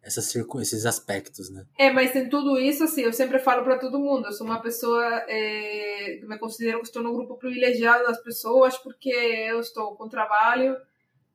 essas, 0.06 0.36
esses 0.36 0.86
aspectos, 0.86 1.50
né? 1.50 1.66
É, 1.78 1.92
mas 1.92 2.16
em 2.16 2.30
tudo 2.30 2.60
isso, 2.60 2.84
assim, 2.84 3.02
eu 3.02 3.12
sempre 3.12 3.40
falo 3.40 3.64
para 3.64 3.80
todo 3.80 4.00
mundo, 4.00 4.28
eu 4.28 4.32
sou 4.32 4.46
uma 4.46 4.62
pessoa 4.62 5.04
é, 5.28 6.18
que 6.20 6.28
me 6.28 6.38
considero 6.38 6.80
que 6.80 6.86
estou 6.86 7.02
no 7.02 7.12
grupo 7.12 7.38
privilegiado 7.38 8.04
das 8.04 8.22
pessoas 8.22 8.78
porque 8.78 9.10
eu 9.10 9.60
estou 9.60 9.96
com 9.96 10.08
trabalho, 10.08 10.78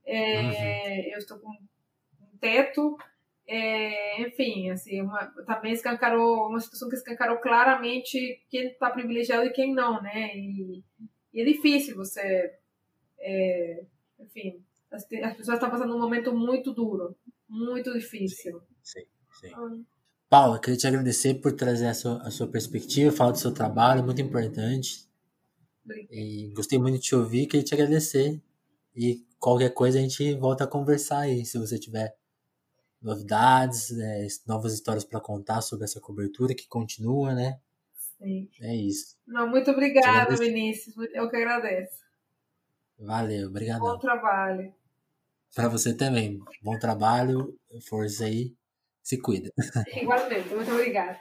é, 0.07 0.41
uhum. 0.41 1.13
eu 1.13 1.19
estou 1.19 1.39
com 1.41 1.51
um 1.51 2.39
teto, 2.41 2.97
é, 3.45 4.23
enfim, 4.23 4.71
assim, 4.71 5.03
uma, 5.03 5.27
também 5.45 5.73
escancarou, 5.73 6.47
uma 6.47 6.61
situação 6.61 6.89
que 6.89 6.95
escancarou 6.95 7.39
claramente 7.39 8.41
quem 8.49 8.69
está 8.69 8.89
privilegiado 8.89 9.47
e 9.47 9.53
quem 9.53 9.75
não, 9.75 10.01
né? 10.01 10.31
E, 10.37 10.85
e 11.35 11.41
é 11.41 11.45
difícil 11.45 11.97
você, 11.97 12.55
é, 13.19 13.83
enfim, 14.21 14.63
as, 14.93 15.03
as 15.03 15.37
pessoas 15.37 15.57
estão 15.57 15.71
passando 15.71 15.97
um 15.97 16.01
momento 16.01 16.33
muito 16.33 16.73
duro, 16.73 17.17
muito 17.51 17.93
difícil. 17.93 18.63
Sim, 18.83 19.01
sim. 19.41 19.49
sim. 19.49 19.55
Ah. 19.55 20.01
Paula, 20.31 20.61
queria 20.61 20.79
te 20.79 20.87
agradecer 20.87 21.35
por 21.35 21.53
trazer 21.53 21.89
a 21.89 21.95
sua, 21.95 22.23
a 22.23 22.31
sua 22.31 22.47
perspectiva, 22.47 23.11
falar 23.11 23.33
do 23.33 23.39
seu 23.39 23.53
trabalho, 23.53 24.05
muito 24.05 24.23
importante. 24.23 25.09
Obrigada. 25.85 26.15
E 26.15 26.53
gostei 26.55 26.79
muito 26.79 26.95
de 26.95 27.01
te 27.01 27.17
ouvir, 27.17 27.47
queria 27.47 27.65
te 27.65 27.75
agradecer. 27.75 28.41
E 28.95 29.27
qualquer 29.41 29.71
coisa 29.71 29.99
a 29.99 30.03
gente 30.03 30.35
volta 30.35 30.63
a 30.63 30.69
conversar 30.69 31.23
aí, 31.23 31.45
se 31.45 31.59
você 31.59 31.81
tiver 31.81 32.15
novidades, 33.03 33.91
é, 33.99 34.27
novas 34.47 34.73
histórias 34.73 35.05
para 35.05 35.21
contar 35.21 35.63
sobre 35.63 35.85
essa 35.85 36.01
cobertura 36.01 36.55
que 36.55 36.69
continua, 36.69 37.35
né? 37.35 37.59
Sim. 38.19 38.49
É 38.61 38.75
isso. 38.77 39.17
Não, 39.27 39.49
muito 39.49 39.71
obrigada, 39.71 40.37
Vinícius. 40.37 40.95
Eu 41.13 41.29
que 41.29 41.37
agradeço. 41.37 41.99
Valeu, 42.99 43.49
obrigado. 43.49 43.81
Bom 43.81 43.99
trabalho. 43.99 44.73
Para 45.55 45.69
você 45.69 45.97
também. 45.97 46.39
Bom 46.63 46.79
trabalho, 46.79 47.57
força 47.89 48.25
aí. 48.25 48.55
Se 49.03 49.21
cuida. 49.21 49.51
Igualmente. 49.95 50.55
Muito 50.55 50.71
obrigada. 50.73 51.19